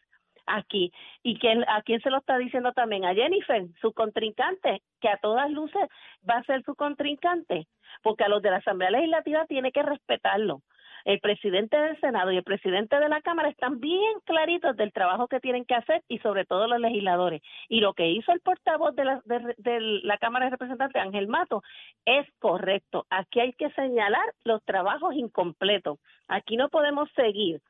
aquí. 0.46 0.92
¿Y 1.24 1.38
a 1.66 1.82
quién 1.82 2.00
se 2.00 2.10
lo 2.10 2.18
está 2.18 2.38
diciendo 2.38 2.72
también? 2.72 3.04
A 3.04 3.14
Jennifer, 3.14 3.66
su 3.80 3.92
contrincante, 3.92 4.82
que 5.00 5.08
a 5.08 5.18
todas 5.18 5.50
luces 5.50 5.82
va 6.28 6.34
a 6.34 6.44
ser 6.44 6.62
su 6.62 6.76
contrincante, 6.76 7.66
porque 8.02 8.22
a 8.22 8.28
los 8.28 8.40
de 8.40 8.50
la 8.50 8.58
Asamblea 8.58 8.90
Legislativa 8.90 9.46
tiene 9.46 9.72
que 9.72 9.82
respetarlo 9.82 10.62
el 11.04 11.20
presidente 11.20 11.76
del 11.76 11.98
Senado 12.00 12.32
y 12.32 12.36
el 12.36 12.42
presidente 12.44 12.98
de 12.98 13.08
la 13.08 13.20
Cámara 13.20 13.48
están 13.48 13.80
bien 13.80 14.20
claritos 14.24 14.76
del 14.76 14.92
trabajo 14.92 15.28
que 15.28 15.40
tienen 15.40 15.64
que 15.64 15.74
hacer 15.74 16.02
y 16.08 16.18
sobre 16.18 16.44
todo 16.44 16.66
los 16.66 16.80
legisladores. 16.80 17.42
Y 17.68 17.80
lo 17.80 17.94
que 17.94 18.08
hizo 18.08 18.32
el 18.32 18.40
portavoz 18.40 18.94
de 18.94 19.04
la, 19.04 19.22
de, 19.24 19.80
la 20.02 20.18
Cámara 20.18 20.46
de 20.46 20.52
Representantes, 20.52 21.00
Ángel 21.00 21.28
Mato, 21.28 21.62
es 22.04 22.26
correcto. 22.38 23.06
Aquí 23.10 23.40
hay 23.40 23.52
que 23.52 23.70
señalar 23.70 24.34
los 24.44 24.62
trabajos 24.64 25.14
incompletos. 25.14 25.98
Aquí 26.28 26.56
no 26.56 26.68
podemos 26.68 27.08
seguir 27.16 27.60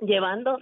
llevando 0.00 0.58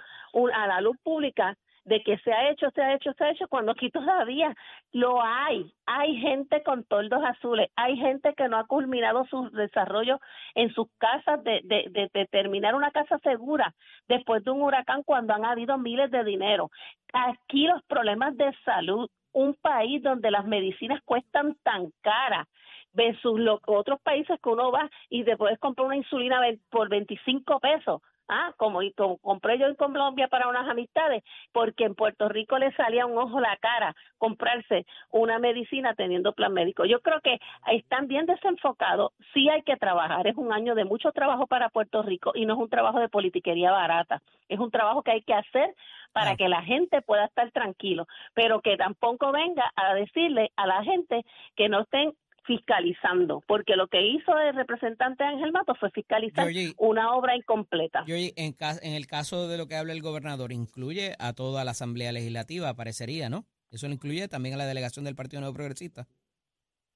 a 0.55 0.67
la 0.67 0.81
luz 0.81 0.97
pública 1.03 1.57
de 1.87 2.03
que 2.03 2.19
se 2.19 2.33
ha 2.33 2.51
hecho, 2.51 2.71
se 2.73 2.83
ha 2.83 2.95
hecho, 2.95 3.13
se 3.15 3.25
ha 3.25 3.31
hecho, 3.31 3.49
cuando 3.49 3.73
aquí 3.73 3.91
todavía 3.91 4.55
lo 4.93 5.23
hay. 5.23 5.73
Hay 5.87 6.17
gente 6.17 6.63
con 6.63 6.85
toldos 6.85 7.23
azules, 7.25 7.71
hay 7.77 7.97
gente 7.97 8.35
que 8.35 8.49
no 8.49 8.59
ha 8.59 8.67
culminado 8.67 9.25
su 9.27 9.49
desarrollo 9.51 10.21
en 10.55 10.75
sus 10.75 10.89
casas 10.99 11.43
de, 11.45 11.61
de, 11.65 12.11
de, 12.13 12.27
terminar 12.27 12.75
una 12.75 12.91
casa 12.91 13.19
segura 13.21 13.73
después 14.09 14.43
de 14.45 14.51
un 14.51 14.63
huracán 14.63 15.05
cuando 15.05 15.33
han 15.33 15.45
habido 15.45 15.79
miles 15.79 16.11
de 16.11 16.25
dinero. 16.25 16.71
Aquí 17.13 17.67
los 17.67 17.83
problemas 17.85 18.37
de 18.37 18.53
salud, 18.65 19.09
un 19.33 19.55
país 19.55 20.03
donde 20.03 20.33
las 20.33 20.45
medicinas 20.45 21.01
cuestan 21.05 21.57
tan 21.63 21.93
caras 22.03 22.49
versus 22.95 23.39
los 23.39 23.61
otros 23.67 24.01
países 24.01 24.41
que 24.43 24.49
uno 24.49 24.73
va 24.73 24.91
y 25.09 25.23
te 25.23 25.37
puedes 25.37 25.59
comprar 25.61 25.87
una 25.87 25.97
insulina 25.97 26.41
por 26.71 26.89
25 26.89 27.61
pesos 27.61 28.03
ah, 28.29 28.53
como, 28.57 28.81
compré 29.21 29.59
yo 29.59 29.67
en 29.67 29.75
Colombia 29.75 30.29
para 30.29 30.49
unas 30.49 30.69
amistades, 30.69 31.23
porque 31.53 31.85
en 31.85 31.95
Puerto 31.95 32.29
Rico 32.29 32.59
le 32.59 32.73
salía 32.73 33.07
un 33.07 33.19
ojo 33.19 33.41
la 33.41 33.57
cara 33.57 33.95
comprarse 34.19 34.87
una 35.11 35.39
medicina 35.39 35.95
teniendo 35.95 36.33
plan 36.33 36.53
médico. 36.53 36.85
Yo 36.85 37.01
creo 37.01 37.21
que 37.21 37.39
están 37.73 38.09
bien 38.09 38.27
desenfocados, 38.27 39.13
sí 39.35 39.49
hay 39.49 39.63
que 39.63 39.77
trabajar, 39.77 40.27
es 40.27 40.37
un 40.37 40.53
año 40.53 40.75
de 40.75 40.85
mucho 40.85 41.13
trabajo 41.13 41.47
para 41.47 41.69
Puerto 41.69 42.03
Rico 42.03 42.33
y 42.35 42.47
no 42.47 42.55
es 42.55 42.61
un 42.61 42.69
trabajo 42.69 42.99
de 42.99 43.09
politiquería 43.09 43.71
barata, 43.71 44.23
es 44.49 44.59
un 44.59 44.71
trabajo 44.71 45.03
que 45.03 45.13
hay 45.13 45.23
que 45.23 45.35
hacer 45.35 45.75
para 46.13 46.35
que 46.37 46.49
la 46.49 46.63
gente 46.63 47.03
pueda 47.03 47.27
estar 47.27 47.51
tranquilo, 47.51 48.07
pero 48.33 48.63
que 48.63 48.79
tampoco 48.79 49.33
venga 49.33 49.71
a 49.77 49.93
decirle 49.93 50.51
a 50.57 50.67
la 50.67 50.83
gente 50.83 51.27
que 51.55 51.69
no 51.69 51.81
estén 51.81 52.15
fiscalizando, 52.47 53.43
porque 53.47 53.77
lo 53.77 53.89
que 53.89 54.01
hizo 54.07 54.39
el 54.39 54.55
representante 54.55 55.25
Ángel 55.25 55.53
Mato 55.53 55.75
fue 55.75 55.91
fiscalizar 55.91 56.49
una 56.79 57.15
obra 57.15 57.37
incompleta. 57.37 58.05
en, 58.07 58.33
en 58.37 58.93
el 58.95 59.07
caso 59.07 59.49
de 59.49 59.59
lo 59.59 59.67
que 59.67 59.75
habla 59.75 59.93
el 59.93 60.03
gobernador, 60.03 60.53
incluye 60.53 61.15
a 61.19 61.33
toda 61.33 61.65
la 61.65 61.73
Asamblea 61.73 62.13
Legislativa, 62.13 62.75
parecería, 62.75 63.29
¿no? 63.29 63.47
Eso 63.71 63.89
lo 63.89 63.95
incluye 63.95 64.29
también 64.29 64.55
a 64.55 64.59
la 64.59 64.67
delegación 64.67 65.05
del 65.05 65.17
Partido 65.17 65.41
Nuevo 65.41 65.55
Progresista. 65.55 66.07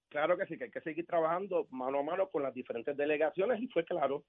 Claro 0.09 0.37
que 0.37 0.47
sí, 0.47 0.57
que 0.57 0.65
hay 0.65 0.71
que 0.71 0.81
seguir 0.81 1.07
trabajando 1.07 1.67
mano 1.71 2.01
a 2.01 2.03
mano 2.03 2.29
con 2.31 2.43
las 2.43 2.55
diferentes 2.55 2.97
delegaciones 2.97 3.61
y 3.61 3.69
fue 3.69 3.85
claro 3.85 4.25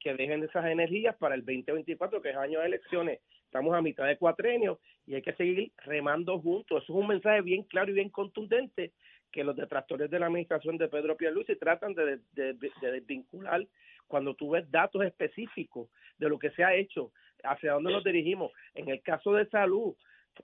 que 0.00 0.14
dejen 0.14 0.42
esas 0.42 0.64
energías 0.66 1.14
para 1.16 1.34
el 1.34 1.44
2024, 1.44 2.22
que 2.22 2.30
es 2.30 2.36
año 2.36 2.60
de 2.60 2.66
elecciones. 2.66 3.20
Estamos 3.44 3.74
a 3.74 3.82
mitad 3.82 4.06
de 4.06 4.16
cuatrenio 4.16 4.80
y 5.06 5.14
hay 5.14 5.22
que 5.22 5.34
seguir 5.34 5.72
remando 5.84 6.40
juntos. 6.40 6.82
Eso 6.82 6.92
es 6.92 6.98
un 6.98 7.08
mensaje 7.08 7.42
bien 7.42 7.64
claro 7.64 7.90
y 7.90 7.94
bien 7.94 8.08
contundente 8.08 8.92
que 9.30 9.44
los 9.44 9.56
detractores 9.56 10.10
de 10.10 10.18
la 10.18 10.26
administración 10.26 10.76
de 10.78 10.88
Pedro 10.88 11.16
Pierluisi 11.16 11.56
tratan 11.56 11.94
de, 11.94 12.20
de, 12.32 12.54
de 12.54 12.92
desvincular 12.92 13.66
cuando 14.06 14.34
tú 14.34 14.50
ves 14.50 14.70
datos 14.70 15.04
específicos 15.04 15.88
de 16.18 16.28
lo 16.28 16.38
que 16.38 16.50
se 16.50 16.64
ha 16.64 16.74
hecho, 16.74 17.12
hacia 17.44 17.72
dónde 17.72 17.92
nos 17.92 18.04
dirigimos. 18.04 18.52
En 18.74 18.88
el 18.88 19.00
caso 19.02 19.32
de 19.32 19.46
salud, 19.46 19.94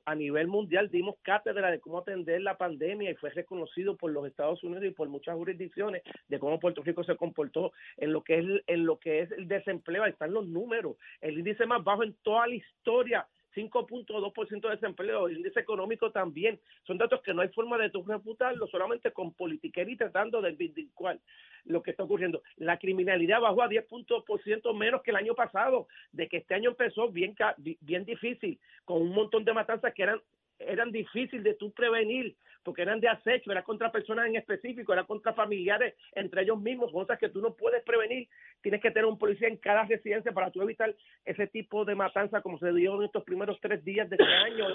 a 0.04 0.14
nivel 0.14 0.48
mundial 0.48 0.90
dimos 0.90 1.16
cátedra 1.22 1.70
de 1.70 1.80
cómo 1.80 1.98
atender 1.98 2.40
la 2.42 2.56
pandemia 2.56 3.10
y 3.10 3.14
fue 3.14 3.30
reconocido 3.30 3.96
por 3.96 4.10
los 4.10 4.26
Estados 4.26 4.62
Unidos 4.62 4.84
y 4.84 4.90
por 4.90 5.08
muchas 5.08 5.36
jurisdicciones 5.36 6.02
de 6.28 6.38
cómo 6.38 6.60
Puerto 6.60 6.82
Rico 6.82 7.04
se 7.04 7.16
comportó 7.16 7.72
en 7.96 8.12
lo 8.12 8.22
que 8.22 8.38
es 8.38 8.44
en 8.66 8.84
lo 8.84 8.98
que 8.98 9.20
es 9.20 9.32
el 9.32 9.48
desempleo, 9.48 10.02
ahí 10.02 10.10
están 10.10 10.32
los 10.32 10.46
números, 10.46 10.96
el 11.20 11.38
índice 11.38 11.66
más 11.66 11.82
bajo 11.82 12.02
en 12.02 12.14
toda 12.22 12.46
la 12.46 12.54
historia 12.54 13.26
5.2% 13.56 14.60
de 14.60 14.70
desempleo, 14.70 15.28
el 15.28 15.38
índice 15.38 15.60
económico 15.60 16.10
también. 16.10 16.60
Son 16.86 16.98
datos 16.98 17.22
que 17.22 17.32
no 17.32 17.42
hay 17.42 17.48
forma 17.48 17.78
de 17.78 17.90
tú 17.90 18.04
refutarlo, 18.04 18.66
solamente 18.66 19.10
con 19.12 19.32
politiquería 19.32 19.94
y 19.94 19.96
tratando 19.96 20.42
de 20.42 20.52
vindicar 20.52 21.18
lo 21.64 21.82
que 21.82 21.92
está 21.92 22.04
ocurriendo. 22.04 22.42
La 22.56 22.78
criminalidad 22.78 23.40
bajó 23.40 23.62
a 23.62 23.68
10% 23.68 24.76
menos 24.76 25.02
que 25.02 25.10
el 25.10 25.16
año 25.16 25.34
pasado, 25.34 25.88
de 26.12 26.28
que 26.28 26.38
este 26.38 26.54
año 26.54 26.70
empezó 26.70 27.08
bien, 27.08 27.34
bien 27.80 28.04
difícil, 28.04 28.60
con 28.84 29.00
un 29.00 29.10
montón 29.10 29.44
de 29.44 29.54
matanzas 29.54 29.94
que 29.94 30.02
eran 30.02 30.20
eran 30.58 30.90
difíciles 30.90 31.44
de 31.44 31.54
tú 31.54 31.70
prevenir, 31.72 32.34
porque 32.66 32.82
eran 32.82 32.98
de 32.98 33.08
acecho, 33.08 33.52
era 33.52 33.62
contra 33.62 33.92
personas 33.92 34.26
en 34.26 34.34
específico, 34.34 34.92
era 34.92 35.04
contra 35.04 35.32
familiares 35.32 35.94
entre 36.16 36.42
ellos 36.42 36.60
mismos, 36.60 36.90
cosas 36.90 37.16
que 37.16 37.28
tú 37.28 37.40
no 37.40 37.54
puedes 37.54 37.80
prevenir. 37.84 38.28
Tienes 38.60 38.82
que 38.82 38.90
tener 38.90 39.04
un 39.04 39.18
policía 39.18 39.46
en 39.46 39.56
cada 39.58 39.84
residencia 39.84 40.32
para 40.32 40.50
tú 40.50 40.60
evitar 40.62 40.92
ese 41.24 41.46
tipo 41.46 41.84
de 41.84 41.94
matanza 41.94 42.40
como 42.42 42.58
se 42.58 42.72
dio 42.72 42.96
en 42.96 43.04
estos 43.06 43.22
primeros 43.22 43.56
tres 43.62 43.84
días 43.84 44.10
de 44.10 44.16
este 44.16 44.26
año. 44.26 44.66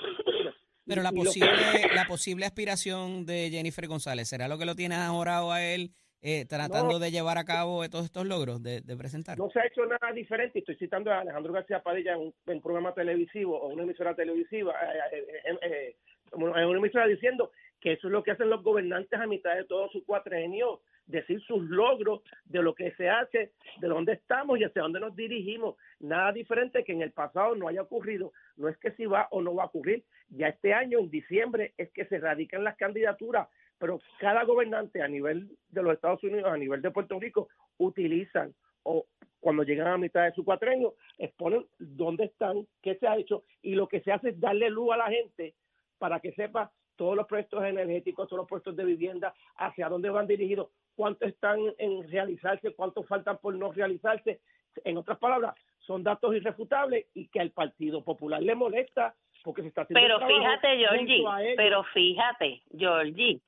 Pero 0.88 1.04
la 1.04 1.12
posible, 1.12 1.52
la 1.94 2.06
posible 2.06 2.46
aspiración 2.46 3.26
de 3.26 3.50
Jennifer 3.52 3.88
González, 3.88 4.30
¿será 4.30 4.48
lo 4.48 4.58
que 4.58 4.66
lo 4.66 4.76
tiene 4.76 4.96
ahora 4.96 5.40
a 5.54 5.62
él 5.62 5.92
eh, 6.22 6.46
tratando 6.46 6.98
de 6.98 7.12
llevar 7.12 7.38
a 7.38 7.44
cabo 7.44 7.88
todos 7.90 8.06
estos 8.06 8.26
logros 8.26 8.64
de, 8.64 8.82
presentar? 8.98 9.38
No 9.38 9.50
se 9.50 9.60
ha 9.60 9.66
hecho 9.66 9.86
nada 9.86 10.14
diferente. 10.14 10.60
Estoy 10.60 10.78
citando 10.78 11.12
a 11.12 11.20
Alejandro 11.20 11.52
García 11.52 11.84
Padilla 11.84 12.14
en 12.14 12.34
un, 12.46 12.62
programa 12.62 12.94
televisivo 12.94 13.60
o 13.60 13.68
una 13.68 13.84
emisora 13.84 14.16
televisiva, 14.16 14.74
eh, 15.12 15.58
eh, 15.62 15.96
en 16.34 16.42
una 16.44 16.78
emisora 16.78 17.08
diciendo 17.08 17.52
que 17.82 17.94
eso 17.94 18.08
es 18.08 18.14
lo 18.14 18.24
que 18.24 18.32
hacen 18.32 18.50
los 18.50 18.64
gobernantes 18.64 19.20
a 19.20 19.28
mitad 19.28 19.56
de 19.56 19.66
todo 19.66 19.90
su 19.90 20.06
cuatrenio, 20.06 20.82
decir 21.08 21.42
sus 21.42 21.64
logros 21.64 22.22
de 22.46 22.62
lo 22.62 22.74
que 22.74 22.92
se 22.92 23.10
hace, 23.10 23.52
de 23.80 23.88
dónde 23.88 24.14
estamos 24.14 24.60
y 24.60 24.64
hacia 24.64 24.84
dónde 24.84 25.00
nos 25.00 25.16
dirigimos. 25.16 25.76
Nada 26.00 26.32
diferente 26.32 26.84
que 26.84 26.94
en 26.94 27.02
el 27.02 27.12
pasado 27.12 27.56
no 27.56 27.68
haya 27.68 27.82
ocurrido. 27.82 28.32
No 28.56 28.70
es 28.70 28.78
que 28.78 28.92
si 28.92 29.06
va 29.06 29.28
o 29.32 29.42
no 29.42 29.56
va 29.56 29.64
a 29.64 29.68
ocurrir. 29.68 30.04
Ya 30.30 30.48
este 30.48 30.74
año, 30.74 31.00
en 31.00 31.10
diciembre, 31.10 31.74
es 31.78 31.92
que 31.92 32.06
se 32.06 32.20
radican 32.20 32.64
las 32.64 32.78
candidaturas 32.78 33.48
pero 33.82 34.00
cada 34.20 34.44
gobernante 34.44 35.02
a 35.02 35.08
nivel 35.08 35.58
de 35.70 35.82
los 35.82 35.96
Estados 35.96 36.24
Unidos, 36.24 36.52
a 36.54 36.56
nivel 36.56 36.84
de 36.84 36.92
Puerto 36.92 37.20
Rico, 37.20 37.50
utilizan 37.80 38.54
o 38.84 39.08
cuando 39.40 39.64
llegan 39.64 39.88
a 39.88 39.98
mitad 39.98 40.24
de 40.26 40.34
su 40.34 40.46
cuatrenio, 40.46 40.94
exponen 41.18 41.66
dónde 41.80 42.26
están, 42.26 42.68
qué 42.84 42.96
se 42.98 43.08
ha 43.08 43.18
hecho 43.18 43.44
y 43.64 43.74
lo 43.74 43.88
que 43.88 44.02
se 44.02 44.12
hace 44.12 44.30
es 44.30 44.40
darle 44.40 44.70
luz 44.70 44.94
a 44.94 44.98
la 44.98 45.08
gente 45.08 45.56
para 45.98 46.20
que 46.20 46.32
sepa 46.34 46.72
todos 47.02 47.16
los 47.16 47.26
proyectos 47.26 47.64
energéticos, 47.64 48.28
todos 48.28 48.42
los 48.42 48.48
puestos 48.48 48.76
de 48.76 48.86
vivienda, 48.86 49.34
hacia 49.56 49.90
dónde 49.90 50.12
van 50.12 50.28
dirigidos, 50.28 50.68
cuántos 50.96 51.30
están 51.30 51.58
en 51.80 52.08
realizarse, 52.08 52.76
cuántos 52.76 53.08
faltan 53.08 53.40
por 53.40 53.56
no 53.56 53.72
realizarse. 53.72 54.40
En 54.84 54.98
otras 54.98 55.18
palabras, 55.18 55.56
son 55.80 56.04
datos 56.04 56.36
irrefutables 56.36 57.08
y 57.16 57.28
que 57.30 57.40
al 57.40 57.50
Partido 57.50 58.04
Popular 58.04 58.40
le 58.40 58.54
molesta 58.54 59.16
porque 59.44 59.64
se 59.64 59.70
está 59.70 59.82
haciendo 59.82 60.00
Pero 60.00 60.28
fíjate, 60.28 60.78
Georgie, 60.78 61.56
pero 61.58 61.84
fíjate, 61.86 62.62
Georgie, 62.78 63.42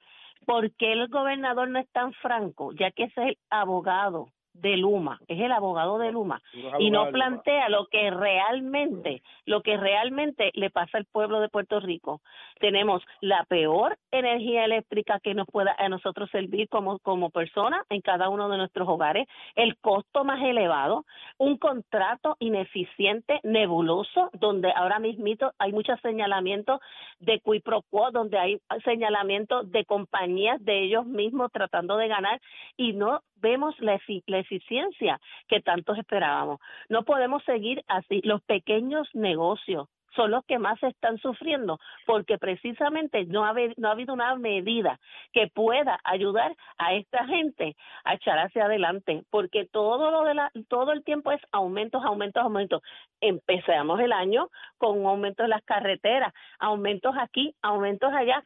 ¿Por 0.48 0.72
qué 0.72 0.92
el 0.92 1.08
gobernador 1.10 1.70
no 1.70 1.80
es 1.80 1.90
tan 1.92 2.12
franco? 2.14 2.74
Ya 2.74 2.90
que 2.90 3.04
es 3.04 3.18
el 3.18 3.38
abogado 3.52 4.30
de 4.54 4.78
Luma, 4.78 5.20
es 5.28 5.40
el 5.40 5.52
abogado 5.52 5.98
de 5.98 6.12
Luma 6.12 6.42
y 6.80 6.92
no 6.92 7.10
plantea 7.10 7.70
lo 7.70 7.88
que 7.88 8.12
realmente, 8.12 9.22
lo 9.46 9.62
que 9.62 9.78
realmente 9.78 10.52
le 10.54 10.70
pasa 10.70 10.98
al 10.98 11.06
pueblo 11.06 11.40
de 11.40 11.50
Puerto 11.50 11.80
Rico. 11.80 12.22
Tenemos 12.60 13.04
la 13.20 13.44
peor 13.46 13.98
energía 14.12 14.66
eléctrica 14.66 15.20
que 15.20 15.34
nos 15.34 15.48
pueda 15.48 15.76
a 15.78 15.90
nosotros 15.90 16.30
servir 16.32 16.70
como 16.70 17.00
como 17.00 17.30
personas 17.30 17.82
en 17.90 18.02
cada 18.02 18.30
uno 18.30 18.50
de 18.50 18.58
nuestros 18.58 18.88
hogares, 18.88 19.28
el 19.56 19.78
costo 19.78 20.24
más 20.24 20.42
elevado, 20.42 21.06
un 21.38 21.58
contrato 21.58 22.38
ineficiente, 22.40 23.40
nebuloso, 23.44 24.30
donde 24.34 24.72
ahora 24.76 25.00
mismito 25.00 25.52
hay 25.58 25.72
muchos 25.72 26.00
señalamientos 26.02 26.80
de 27.20 27.40
qui 27.40 27.60
pro 27.60 27.82
quo, 27.90 28.12
donde 28.12 28.38
hay 28.38 28.60
señalamientos 28.84 29.72
de 29.72 29.86
compañías 29.86 30.64
de 30.64 30.84
ellos 30.84 31.06
mismos 31.06 31.52
tratando 31.52 31.98
de 31.98 32.08
ganar 32.08 32.40
y 32.78 32.94
no 32.94 33.22
vemos 33.36 33.76
la, 33.80 34.00
eficiencia 34.44 35.20
que 35.48 35.62
tantos 35.62 35.98
esperábamos. 35.98 36.60
No 36.90 37.04
podemos 37.04 37.44
seguir 37.44 37.84
así. 37.88 38.22
Los 38.24 38.42
pequeños 38.44 39.10
negocios 39.14 39.88
son 40.16 40.32
los 40.32 40.46
que 40.46 40.60
más 40.60 40.82
están 40.84 41.18
sufriendo 41.18 41.80
porque 42.06 42.38
precisamente 42.38 43.26
no 43.26 43.46
ha, 43.46 43.54
no 43.78 43.88
ha 43.88 43.92
habido 43.92 44.14
una 44.14 44.36
medida 44.36 45.00
que 45.32 45.48
pueda 45.48 46.00
ayudar 46.04 46.56
a 46.78 46.94
esta 46.94 47.26
gente 47.26 47.76
a 48.04 48.16
echar 48.16 48.38
hacia 48.40 48.66
adelante 48.66 49.24
porque 49.30 49.66
todo 49.66 50.12
lo 50.12 50.24
de 50.24 50.36
la 50.36 50.52
todo 50.68 50.92
el 50.92 51.04
tiempo 51.04 51.32
es 51.32 51.42
aumentos 51.52 52.04
aumentos 52.04 52.44
aumentos 52.44 52.82
empezamos 53.22 54.00
el 54.00 54.12
año 54.12 54.50
con 54.78 55.06
aumentos 55.06 55.46
en 55.46 55.50
las 55.50 55.64
carreteras 55.64 56.34
aumentos 56.60 57.16
aquí 57.20 57.56
aumentos 57.62 58.12
allá 58.14 58.44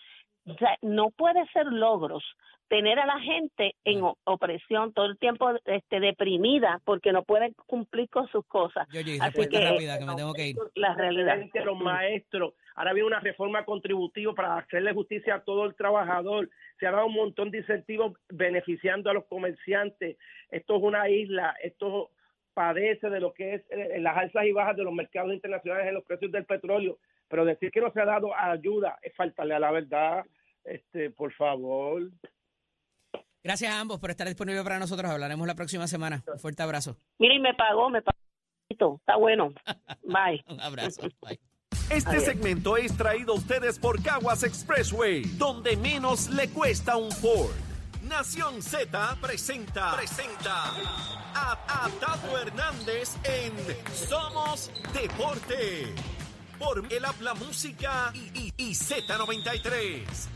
no 0.82 1.10
puede 1.12 1.46
ser 1.48 1.66
logros 1.68 2.24
tener 2.68 3.00
a 3.00 3.06
la 3.06 3.20
gente 3.20 3.76
en 3.86 4.02
opresión 4.26 4.94
todo 4.94 5.06
el 5.06 5.18
tiempo 5.18 5.52
este, 5.66 6.00
deprimida 6.00 6.82
porque 6.84 7.12
no 7.12 7.24
pueden 7.24 7.54
cumplir 7.66 8.10
con 8.10 8.28
sus 8.28 8.46
cosas. 8.46 8.88
Yo, 8.90 9.00
Así 9.22 9.48
que, 9.48 9.60
rápida, 9.60 10.00
que 10.00 10.06
me 10.06 10.16
tengo 10.16 10.34
que 10.34 10.48
ir. 10.48 10.56
La 10.76 10.94
realidad. 10.94 11.38
Los 11.66 11.80
maestros, 11.80 12.54
ahora 12.76 12.94
viene 12.94 13.08
una 13.08 13.20
reforma 13.20 13.64
contributiva 13.64 14.34
para 14.34 14.58
hacerle 14.58 14.94
justicia 14.94 15.36
a 15.36 15.44
todo 15.44 15.66
el 15.66 15.76
trabajador. 15.76 16.50
Se 16.80 16.88
ha 16.88 16.92
dado 16.92 17.08
un 17.08 17.14
montón 17.14 17.52
de 17.52 17.60
incentivos 17.60 18.14
beneficiando 18.30 19.10
a 19.10 19.14
los 19.14 19.26
comerciantes. 19.26 20.18
Esto 20.52 20.78
es 20.78 20.84
una 20.84 21.10
isla, 21.10 21.56
esto 21.64 22.12
padece 22.54 23.10
de 23.10 23.20
lo 23.20 23.34
que 23.34 23.56
es 23.56 23.62
eh, 23.70 24.00
las 24.00 24.18
alzas 24.18 24.46
y 24.46 24.52
bajas 24.52 24.76
de 24.76 24.84
los 24.84 24.94
mercados 24.94 25.32
internacionales 25.32 25.88
en 25.88 25.94
los 25.94 26.04
precios 26.04 26.32
del 26.32 26.46
petróleo. 26.46 26.98
Pero 27.30 27.46
decir 27.46 27.72
que 27.72 27.82
no 27.82 27.92
se 27.92 28.02
ha 28.02 28.06
dado 28.06 28.36
ayuda 28.36 28.98
es 29.02 29.16
faltarle 29.16 29.54
a 29.54 29.60
la 29.60 29.72
verdad. 29.72 30.26
Este, 30.68 31.10
por 31.12 31.34
favor. 31.34 32.12
Gracias 33.44 33.72
a 33.72 33.80
ambos 33.80 34.00
por 34.00 34.12
estar 34.12 34.28
disponibles 34.28 34.64
para 34.64 34.80
nosotros. 34.80 35.10
Hablaremos 35.10 35.48
la 35.48 35.56
próxima 35.56 35.88
semana. 35.88 36.24
Un 36.28 36.40
fuerte 36.40 36.64
abrazo. 36.64 36.98
Mire, 37.18 37.40
me 37.40 37.54
pagó, 37.54 37.90
me 37.90 38.02
pagó. 38.02 38.18
Está 38.70 39.16
bueno. 39.16 39.54
Bye. 40.04 40.44
Un 40.48 40.60
abrazo. 40.60 41.02
Bye. 41.22 41.40
Este 41.90 42.20
segmento 42.20 42.76
es 42.76 42.96
traído 42.98 43.34
a 43.34 43.38
ustedes 43.38 43.80
por 43.80 44.04
Caguas 44.04 44.44
Expressway, 44.44 45.24
donde 45.38 45.78
menos 45.78 46.30
le 46.30 46.50
cuesta 46.50 46.98
un 46.98 47.10
Ford. 47.12 47.56
Nación 48.04 48.62
Z 48.62 49.18
presenta, 49.22 49.96
presenta 49.96 50.66
a, 51.34 51.86
a 51.86 51.90
Tato 52.02 52.38
Hernández 52.38 53.16
en 53.24 53.54
Somos 53.94 54.72
Deporte. 54.94 55.94
Por 56.60 56.92
el 56.92 57.06
habla 57.06 57.34
música 57.36 58.12
y, 58.14 58.32
y, 58.38 58.54
y 58.58 58.72
Z93. 58.72 60.28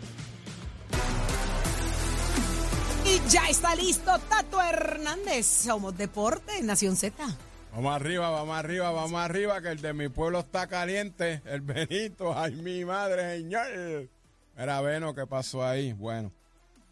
Y 3.12 3.30
ya 3.30 3.50
está 3.50 3.76
listo 3.76 4.10
Tato 4.30 4.62
Hernández. 4.62 5.46
Somos 5.46 5.98
Deporte, 5.98 6.62
Nación 6.62 6.96
Z. 6.96 7.14
Vamos 7.74 7.94
arriba, 7.94 8.30
vamos 8.30 8.58
arriba, 8.58 8.90
vamos 8.92 9.20
arriba, 9.20 9.62
que 9.62 9.68
el 9.68 9.82
de 9.82 9.92
mi 9.92 10.08
pueblo 10.08 10.40
está 10.40 10.68
caliente. 10.68 11.42
El 11.44 11.60
Benito, 11.60 12.34
ay 12.34 12.56
mi 12.56 12.86
madre, 12.86 13.38
señor. 13.38 14.10
Era 14.56 14.80
bueno 14.80 15.14
¿qué 15.14 15.28
pasó 15.28 15.66
ahí? 15.66 15.92
Bueno, 15.92 16.32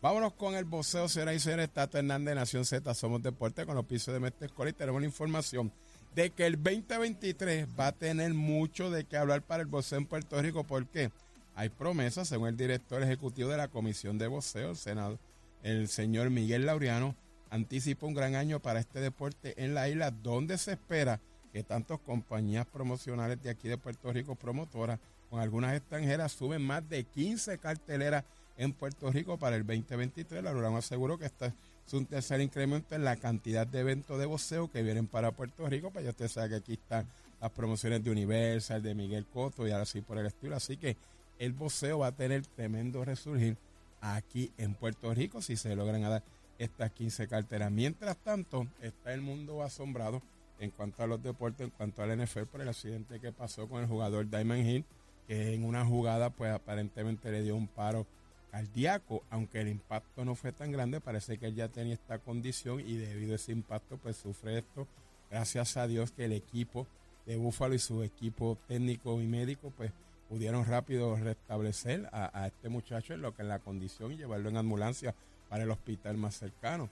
vámonos 0.02 0.34
con 0.34 0.56
el 0.56 0.66
boxeo, 0.66 1.08
señoras 1.08 1.36
y 1.36 1.40
señores. 1.40 1.70
Tato 1.70 1.98
Hernández, 1.98 2.36
Nación 2.36 2.66
Z, 2.66 2.94
Somos 2.96 3.24
Deporte, 3.24 3.66
con 3.66 3.76
los 3.76 3.86
pisos 3.86 4.14
de 4.14 4.20
Mestre 4.20 4.48
Escola 4.48 4.72
y 4.72 4.74
tenemos 4.74 5.00
la 5.00 5.08
información 5.08 5.72
de 6.16 6.32
que 6.32 6.46
el 6.48 6.62
2023 6.62 7.66
va 7.80 7.88
a 7.88 7.92
tener 7.94 8.34
mucho 8.34 8.92
de 8.92 9.06
qué 9.06 9.16
hablar 9.16 9.42
para 9.42 9.62
el 9.62 9.68
boxeo 9.68 10.00
en 10.00 10.06
Puerto 10.06 10.42
Rico. 10.42 10.66
¿Por 10.66 10.86
qué? 10.88 11.12
Hay 11.56 11.70
promesas, 11.70 12.28
según 12.28 12.50
el 12.50 12.58
director 12.58 13.02
ejecutivo 13.04 13.50
de 13.50 13.58
la 13.58 13.70
Comisión 13.70 14.18
de 14.18 14.28
Boxeo, 14.28 14.72
el 14.72 14.78
Senado, 14.78 15.18
el 15.64 15.88
señor 15.88 16.30
Miguel 16.30 16.66
Laureano 16.66 17.16
anticipa 17.50 18.06
un 18.06 18.14
gran 18.14 18.36
año 18.36 18.60
para 18.60 18.80
este 18.80 19.00
deporte 19.00 19.54
en 19.64 19.74
la 19.74 19.90
isla, 19.90 20.12
donde 20.12 20.58
se 20.58 20.74
espera 20.74 21.20
que 21.52 21.64
tantas 21.64 22.00
compañías 22.00 22.66
promocionales 22.68 23.42
de 23.42 23.50
aquí 23.50 23.68
de 23.68 23.78
Puerto 23.78 24.14
Rico, 24.14 24.36
promotoras, 24.36 25.00
con 25.30 25.40
algunas 25.40 25.76
extranjeras, 25.76 26.32
suben 26.32 26.62
más 26.62 26.88
de 26.90 27.04
15 27.04 27.58
carteleras 27.58 28.24
en 28.58 28.74
Puerto 28.74 29.12
Rico 29.12 29.38
para 29.38 29.56
el 29.56 29.66
2023. 29.66 30.44
Laureano 30.44 30.78
aseguró 30.78 31.18
que 31.18 31.26
este 31.26 31.54
es 31.88 31.94
un 31.94 32.06
tercer 32.06 32.42
incremento 32.42 32.96
en 32.96 33.04
la 33.04 33.16
cantidad 33.16 33.66
de 33.66 33.80
eventos 33.80 34.20
de 34.20 34.26
boxeo 34.26 34.70
que 34.70 34.84
vienen 34.84 35.08
para 35.08 35.32
Puerto 35.32 35.68
Rico. 35.68 35.92
Pues 35.92 36.06
ya 36.06 36.12
usted 36.12 36.28
sabe 36.28 36.50
que 36.50 36.56
aquí 36.56 36.74
están 36.74 37.08
las 37.40 37.52
promociones 37.52 38.04
de 38.04 38.12
Universal, 38.12 38.82
de 38.84 38.94
Miguel 38.94 39.26
Coto 39.26 39.68
y 39.68 39.72
ahora 39.72 39.86
sí 39.86 40.02
por 40.02 40.18
el 40.18 40.26
estilo. 40.26 40.56
Así 40.56 40.78
que 40.78 40.98
el 41.40 41.54
boxeo 41.54 42.00
va 42.00 42.08
a 42.08 42.12
tener 42.12 42.46
tremendo 42.46 43.04
resurgir 43.06 43.58
aquí 44.02 44.52
en 44.58 44.74
Puerto 44.76 45.14
Rico 45.14 45.42
si 45.42 45.58
se 45.58 45.76
logran 45.76 46.02
dar 46.02 46.24
estas 46.58 46.92
15 46.92 47.28
carteras. 47.28 47.72
Mientras 47.72 48.18
tanto, 48.18 48.68
está 48.82 49.14
el 49.14 49.22
mundo 49.22 49.64
asombrado 49.64 50.22
en 50.60 50.72
cuanto 50.72 51.04
a 51.04 51.08
los 51.08 51.24
deportes, 51.24 51.62
en 51.62 51.70
cuanto 51.72 52.04
al 52.04 52.18
NFL, 52.18 52.44
por 52.44 52.62
el 52.62 52.70
accidente 52.70 53.20
que 53.20 53.32
pasó 53.32 53.68
con 53.68 53.82
el 53.82 53.88
jugador 53.88 54.30
Diamond 54.30 54.66
Hill, 54.68 54.86
que 55.28 55.54
en 55.54 55.64
una 55.64 55.86
jugada 55.86 56.30
pues 56.30 56.52
aparentemente 56.52 57.32
le 57.32 57.44
dio 57.44 57.56
un 57.56 57.68
paro 57.68 58.06
cardíaco, 58.52 59.24
aunque 59.30 59.62
el 59.62 59.70
impacto 59.70 60.26
no 60.26 60.36
fue 60.36 60.52
tan 60.52 60.72
grande, 60.72 61.00
parece 61.00 61.38
que 61.38 61.48
él 61.48 61.56
ya 61.56 61.70
tenía 61.70 61.94
esta 61.94 62.20
condición 62.20 62.82
y 62.82 62.98
debido 62.98 63.34
a 63.34 63.36
ese 63.36 63.52
impacto 63.52 63.98
pues 63.98 64.18
sufre 64.18 64.58
esto. 64.60 64.88
Gracias 65.30 65.78
a 65.78 65.88
Dios 65.88 66.12
que 66.12 66.26
el 66.26 66.34
equipo 66.34 66.88
de 67.26 67.38
Búfalo 67.38 67.76
y 67.76 67.80
su 67.80 68.04
equipo 68.04 68.58
técnico 68.68 69.22
y 69.22 69.28
médico 69.28 69.72
pues 69.78 69.92
pudieron 70.30 70.64
rápido 70.64 71.16
restablecer 71.16 72.08
a, 72.12 72.46
este 72.48 72.70
muchacho 72.70 73.16
en 73.16 73.22
lo 73.22 73.36
que 73.36 73.42
es 73.42 73.48
la 73.48 73.60
condición 73.60 74.12
y 74.12 74.18
llevarlo 74.18 74.50
en 74.50 74.58
ambulancia 74.58 75.16
para 75.50 75.64
el 75.64 75.72
hospital 75.72 76.18
más 76.18 76.36
cercano. 76.36 76.88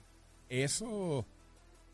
Eso 0.48 1.24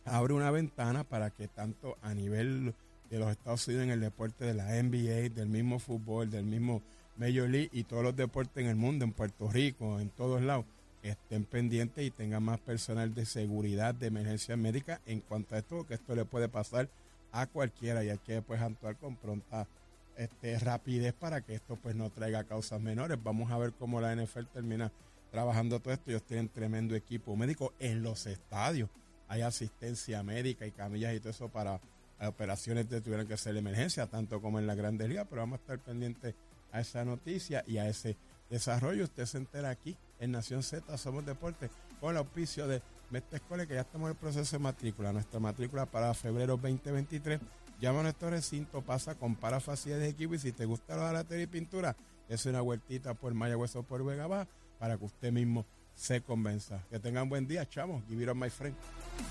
abre 0.06 0.32
una 0.32 0.50
ventana 0.50 1.04
para 1.04 1.30
que 1.30 1.46
tanto 1.48 1.98
a 2.02 2.14
nivel 2.14 2.74
de 3.10 3.18
los 3.18 3.30
Estados 3.30 3.68
Unidos 3.68 3.84
en 3.84 3.90
el 3.90 4.00
deporte 4.00 4.46
de 4.46 4.54
la 4.54 4.82
NBA, 4.82 5.34
del 5.34 5.48
mismo 5.48 5.78
fútbol, 5.78 6.30
del 6.30 6.44
mismo 6.44 6.82
Major 7.16 7.48
League 7.48 7.70
y 7.72 7.84
todos 7.84 8.02
los 8.02 8.16
deportes 8.16 8.64
en 8.64 8.70
el 8.70 8.76
mundo, 8.76 9.04
en 9.04 9.12
Puerto 9.12 9.50
Rico, 9.50 10.00
en 10.00 10.08
todos 10.08 10.40
lados, 10.40 10.64
estén 11.02 11.44
pendientes 11.44 12.04
y 12.04 12.10
tengan 12.10 12.42
más 12.42 12.58
personal 12.60 13.14
de 13.14 13.26
seguridad, 13.26 13.94
de 13.94 14.06
emergencia 14.06 14.56
médica 14.56 15.02
en 15.04 15.20
cuanto 15.20 15.54
a 15.54 15.58
esto, 15.58 15.86
que 15.86 15.94
esto 15.94 16.14
le 16.14 16.24
puede 16.24 16.48
pasar 16.48 16.88
a 17.32 17.46
cualquiera 17.46 18.02
y 18.02 18.08
hay 18.08 18.18
que 18.18 18.40
pues 18.40 18.60
actuar 18.62 18.96
con 18.96 19.16
pronta 19.16 19.66
este, 20.16 20.58
rapidez 20.58 21.12
para 21.12 21.40
que 21.40 21.54
esto 21.54 21.76
pues 21.76 21.94
no 21.94 22.10
traiga 22.10 22.44
causas 22.44 22.80
menores. 22.80 23.18
Vamos 23.22 23.50
a 23.50 23.58
ver 23.58 23.72
cómo 23.72 24.00
la 24.00 24.14
NFL 24.14 24.46
termina 24.52 24.92
trabajando 25.30 25.80
todo 25.80 25.94
esto. 25.94 26.10
Ellos 26.10 26.24
tienen 26.24 26.48
tremendo 26.48 26.94
equipo 26.94 27.36
médico 27.36 27.72
en 27.78 28.02
los 28.02 28.26
estadios. 28.26 28.88
Hay 29.28 29.42
asistencia 29.42 30.22
médica 30.22 30.66
y 30.66 30.70
camillas 30.70 31.14
y 31.14 31.20
todo 31.20 31.30
eso 31.30 31.48
para 31.48 31.80
operaciones 32.20 32.86
que 32.86 33.00
tuvieran 33.00 33.26
que 33.26 33.36
ser 33.36 33.56
emergencia, 33.56 34.06
tanto 34.06 34.40
como 34.40 34.58
en 34.58 34.66
la 34.66 34.74
Grande 34.74 35.08
Liga, 35.08 35.24
pero 35.24 35.42
vamos 35.42 35.58
a 35.58 35.62
estar 35.62 35.78
pendientes 35.78 36.34
a 36.72 36.80
esa 36.80 37.04
noticia 37.04 37.64
y 37.66 37.78
a 37.78 37.88
ese 37.88 38.16
desarrollo. 38.50 39.04
Usted 39.04 39.26
se 39.26 39.38
entera 39.38 39.70
aquí 39.70 39.96
en 40.20 40.32
Nación 40.32 40.62
Z, 40.62 40.96
Somos 40.98 41.26
Deporte, 41.26 41.70
con 42.00 42.12
el 42.12 42.18
auspicio 42.18 42.66
de 42.66 42.82
Mestre 43.10 43.38
Escuela, 43.38 43.66
que 43.66 43.74
ya 43.74 43.82
estamos 43.82 44.06
en 44.06 44.12
el 44.12 44.18
proceso 44.18 44.56
de 44.56 44.62
matrícula. 44.62 45.12
Nuestra 45.12 45.40
matrícula 45.40 45.86
para 45.86 46.14
febrero 46.14 46.56
2023. 46.56 47.40
Llama 47.80 48.00
a 48.00 48.02
nuestro 48.04 48.30
recinto, 48.30 48.82
pasa, 48.82 49.14
compara 49.14 49.60
facilidades 49.60 50.04
de 50.04 50.10
equipo 50.10 50.34
y 50.34 50.38
si 50.38 50.52
te 50.52 50.64
gusta 50.64 50.96
la 50.96 51.06
jalatería 51.06 51.44
y 51.44 51.48
pintura, 51.48 51.96
es 52.28 52.46
una 52.46 52.60
vueltita 52.60 53.14
por 53.14 53.34
Mayagüez 53.34 53.76
o 53.76 53.82
por 53.82 54.04
Vega 54.04 54.46
para 54.78 54.96
que 54.96 55.04
usted 55.04 55.32
mismo 55.32 55.66
se 55.94 56.20
convenza. 56.20 56.82
Que 56.90 56.98
tengan 56.98 57.28
buen 57.28 57.46
día, 57.46 57.68
chamos. 57.68 58.04
Give 58.08 58.22
it 58.22 58.28
up, 58.28 58.36
my 58.36 58.50
friend. 58.50 58.76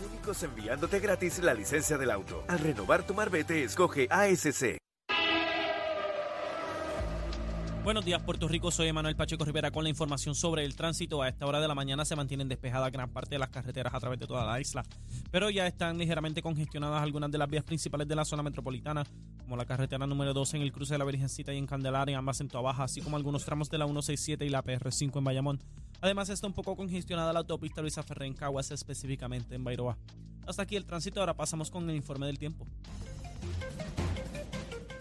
Únicos 0.10 0.44
enviándote 0.44 1.00
gratis 1.00 1.40
la 1.40 1.54
licencia 1.54 1.98
del 1.98 2.12
auto. 2.12 2.44
Al 2.48 2.60
renovar 2.60 3.06
tu 3.06 3.14
marbete, 3.14 3.64
escoge 3.64 4.08
ASC. 4.10 4.83
Buenos 7.84 8.06
días, 8.06 8.24
Puerto 8.24 8.48
Rico. 8.48 8.72
Soy 8.72 8.88
Emanuel 8.88 9.18
Pacheco 9.18 9.44
Rivera 9.44 9.70
con 9.70 9.84
la 9.84 9.90
información 9.90 10.36
sobre 10.36 10.64
el 10.64 10.74
tránsito. 10.74 11.22
A 11.22 11.28
esta 11.28 11.46
hora 11.46 11.60
de 11.60 11.68
la 11.68 11.76
mañana 11.76 12.06
se 12.06 12.16
mantienen 12.16 12.48
despejadas 12.48 12.90
gran 12.94 13.10
parte 13.10 13.36
de 13.36 13.40
las 13.40 13.50
carreteras 13.50 13.94
a 13.94 14.00
través 14.00 14.18
de 14.22 14.26
toda 14.26 14.46
la 14.46 14.62
isla, 14.62 14.86
pero 15.32 15.50
ya 15.50 15.68
están 15.68 15.98
ligeramente 15.98 16.42
congestionadas 16.42 17.04
algunas 17.04 17.30
de 17.30 17.38
las 17.38 17.50
vías 17.50 17.66
principales 17.66 18.08
de 18.08 18.16
la 18.16 18.24
zona 18.24 18.42
metropolitana, 18.42 19.04
como 19.42 19.58
la 19.58 19.66
carretera 19.66 20.08
número 20.08 20.34
12 20.34 20.56
en 20.56 20.64
el 20.64 20.72
cruce 20.72 20.94
de 20.94 21.00
la 21.00 21.04
Virgencita 21.04 21.54
y 21.54 21.58
en 21.58 21.68
Candelaria, 21.68 22.18
ambas 22.18 22.40
en 22.40 22.48
Baja, 22.48 22.86
así 22.86 23.02
como 23.02 23.18
algunos 23.18 23.44
tramos 23.44 23.70
de 23.70 23.78
la 23.78 23.86
167 23.86 24.46
y 24.46 24.50
la 24.50 24.64
PR5 24.64 25.18
en 25.18 25.24
Bayamón. 25.26 25.60
Además, 26.00 26.30
está 26.30 26.48
un 26.48 26.54
poco 26.54 26.78
congestionada 26.78 27.34
la 27.34 27.40
autopista 27.40 27.82
Luisa 27.82 28.02
Ferré 28.02 28.28
en 28.28 28.34
Caguas, 28.34 28.72
específicamente 28.72 29.56
en 29.56 29.64
Bairoa. 29.66 29.98
Hasta 30.48 30.64
aquí 30.64 30.78
el 30.78 30.86
tránsito. 30.86 31.20
Ahora 31.20 31.34
pasamos 31.34 31.70
con 31.70 31.90
el 31.90 31.98
informe 31.98 32.28
del 32.28 32.40
tiempo. 32.40 32.66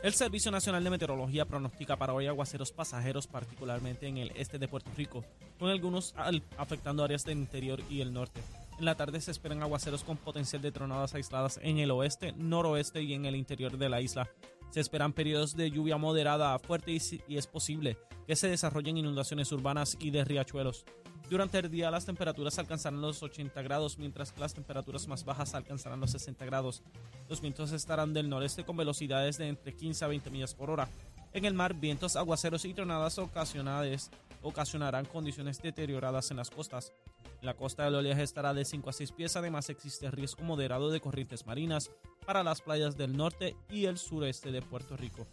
El 0.03 0.15
Servicio 0.15 0.51
Nacional 0.51 0.83
de 0.83 0.91
Meteorología 0.91 1.45
pronostica 1.45 1.97
para 1.97 2.13
hoy 2.13 2.27
aguaceros 2.27 2.73
pasajeros, 2.73 3.29
particularmente 3.29 4.09
en 4.09 4.19
el 4.19 4.33
este 4.35 4.59
de 4.59 4.67
Puerto 4.67 4.91
Rico, 4.97 5.25
con 5.61 5.71
algunos 5.71 6.13
afectando 6.59 7.05
áreas 7.05 7.23
del 7.25 7.39
interior 7.39 7.81
y 7.89 8.01
el 8.01 8.13
norte. 8.13 8.41
En 8.81 8.85
la 8.85 8.97
tarde 8.97 9.21
se 9.21 9.31
esperan 9.31 9.63
aguaceros 9.63 10.03
con 10.03 10.17
potencial 10.17 10.61
de 10.61 10.73
tronadas 10.73 11.15
aisladas 11.15 11.61
en 11.63 11.79
el 11.79 11.93
oeste, 11.93 12.33
noroeste 12.33 13.01
y 13.01 13.15
en 13.15 13.27
el 13.27 13.37
interior 13.37 13.79
de 13.79 13.89
la 13.89 14.01
isla. 14.01 14.29
Se 14.71 14.81
esperan 14.81 15.13
periodos 15.13 15.55
de 15.55 15.71
lluvia 15.71 15.99
moderada 15.99 16.53
a 16.53 16.59
fuerte 16.59 16.91
y 17.29 17.37
es 17.37 17.47
posible 17.47 17.97
que 18.27 18.35
se 18.35 18.49
desarrollen 18.49 18.97
inundaciones 18.97 19.53
urbanas 19.53 19.97
y 20.01 20.11
de 20.11 20.25
riachuelos. 20.25 20.85
Durante 21.33 21.59
el 21.59 21.71
día 21.71 21.91
las 21.91 22.05
temperaturas 22.05 22.59
alcanzarán 22.59 23.01
los 23.01 23.23
80 23.23 23.63
grados, 23.63 23.97
mientras 23.97 24.33
que 24.33 24.41
las 24.41 24.53
temperaturas 24.53 25.09
más 25.09 25.25
bajas 25.25 25.55
alcanzarán 25.55 25.99
los 25.99 26.11
60 26.11 26.45
grados. 26.45 26.83
Los 27.31 27.41
vientos 27.41 27.73
estarán 27.73 28.13
del 28.13 28.29
noreste 28.29 28.67
con 28.67 28.77
velocidades 28.77 29.39
de 29.39 29.49
entre 29.49 29.75
15 29.75 30.05
a 30.05 30.09
20 30.09 30.29
millas 30.29 30.55
por 30.55 30.69
hora. 30.69 30.91
En 31.33 31.47
el 31.47 31.55
mar, 31.55 31.73
vientos, 31.73 32.17
aguaceros 32.17 32.67
y 32.67 32.75
tronadas 32.75 33.17
ocasionales 33.17 34.11
ocasionarán 34.43 35.07
condiciones 35.07 35.63
deterioradas 35.63 36.31
en 36.31 36.37
las 36.37 36.51
costas. 36.51 36.93
En 37.41 37.47
la 37.47 37.55
costa 37.55 37.87
del 37.87 37.95
oleaje 37.95 38.25
estará 38.25 38.53
de 38.53 38.67
5 38.67 38.91
a 38.91 38.93
6 38.93 39.13
pies, 39.13 39.35
además 39.35 39.71
existe 39.71 40.11
riesgo 40.11 40.45
moderado 40.45 40.91
de 40.91 41.01
corrientes 41.01 41.47
marinas 41.47 41.91
para 42.27 42.45
las 42.45 42.61
playas 42.61 42.99
del 42.99 43.17
norte 43.17 43.57
y 43.71 43.87
el 43.87 43.97
sureste 43.97 44.53
de 44.53 44.61
Puerto 44.61 44.99
Rico. 44.99 45.27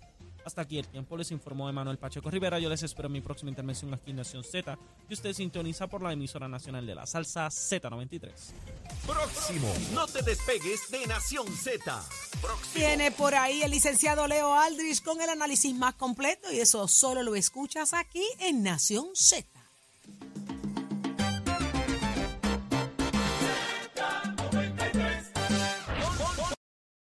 Hasta 0.50 0.64
aquí 0.64 0.80
el 0.80 0.88
tiempo, 0.88 1.16
les 1.16 1.30
informó 1.30 1.70
Emanuel 1.70 2.00
Pacheco 2.00 2.32
Rivera. 2.32 2.58
Yo 2.58 2.70
les 2.70 2.82
espero 2.82 3.06
en 3.06 3.12
mi 3.12 3.22
próxima 3.22 3.52
intervención 3.52 3.94
aquí 3.94 4.10
en 4.10 4.16
Nación 4.16 4.44
Z, 4.44 4.80
y 5.08 5.14
usted 5.14 5.32
sintoniza 5.32 5.86
por 5.86 6.02
la 6.02 6.12
emisora 6.12 6.48
nacional 6.48 6.88
de 6.88 6.96
la 6.96 7.06
salsa 7.06 7.50
Z93. 7.50 8.32
Próximo, 9.06 9.72
no 9.94 10.08
te 10.08 10.24
despegues 10.24 10.90
de 10.90 11.06
Nación 11.06 11.46
Z. 11.56 12.04
Próximo. 12.42 12.74
Viene 12.74 13.12
por 13.12 13.36
ahí 13.36 13.62
el 13.62 13.70
licenciado 13.70 14.28
Leo 14.28 14.52
Aldrich 14.52 15.04
con 15.04 15.22
el 15.22 15.30
análisis 15.30 15.76
más 15.76 15.94
completo 15.94 16.52
y 16.52 16.60
eso 16.60 16.88
solo 16.88 17.22
lo 17.22 17.36
escuchas 17.36 17.94
aquí 17.94 18.26
en 18.40 18.64
Nación 18.64 19.06
Z. 19.14 19.48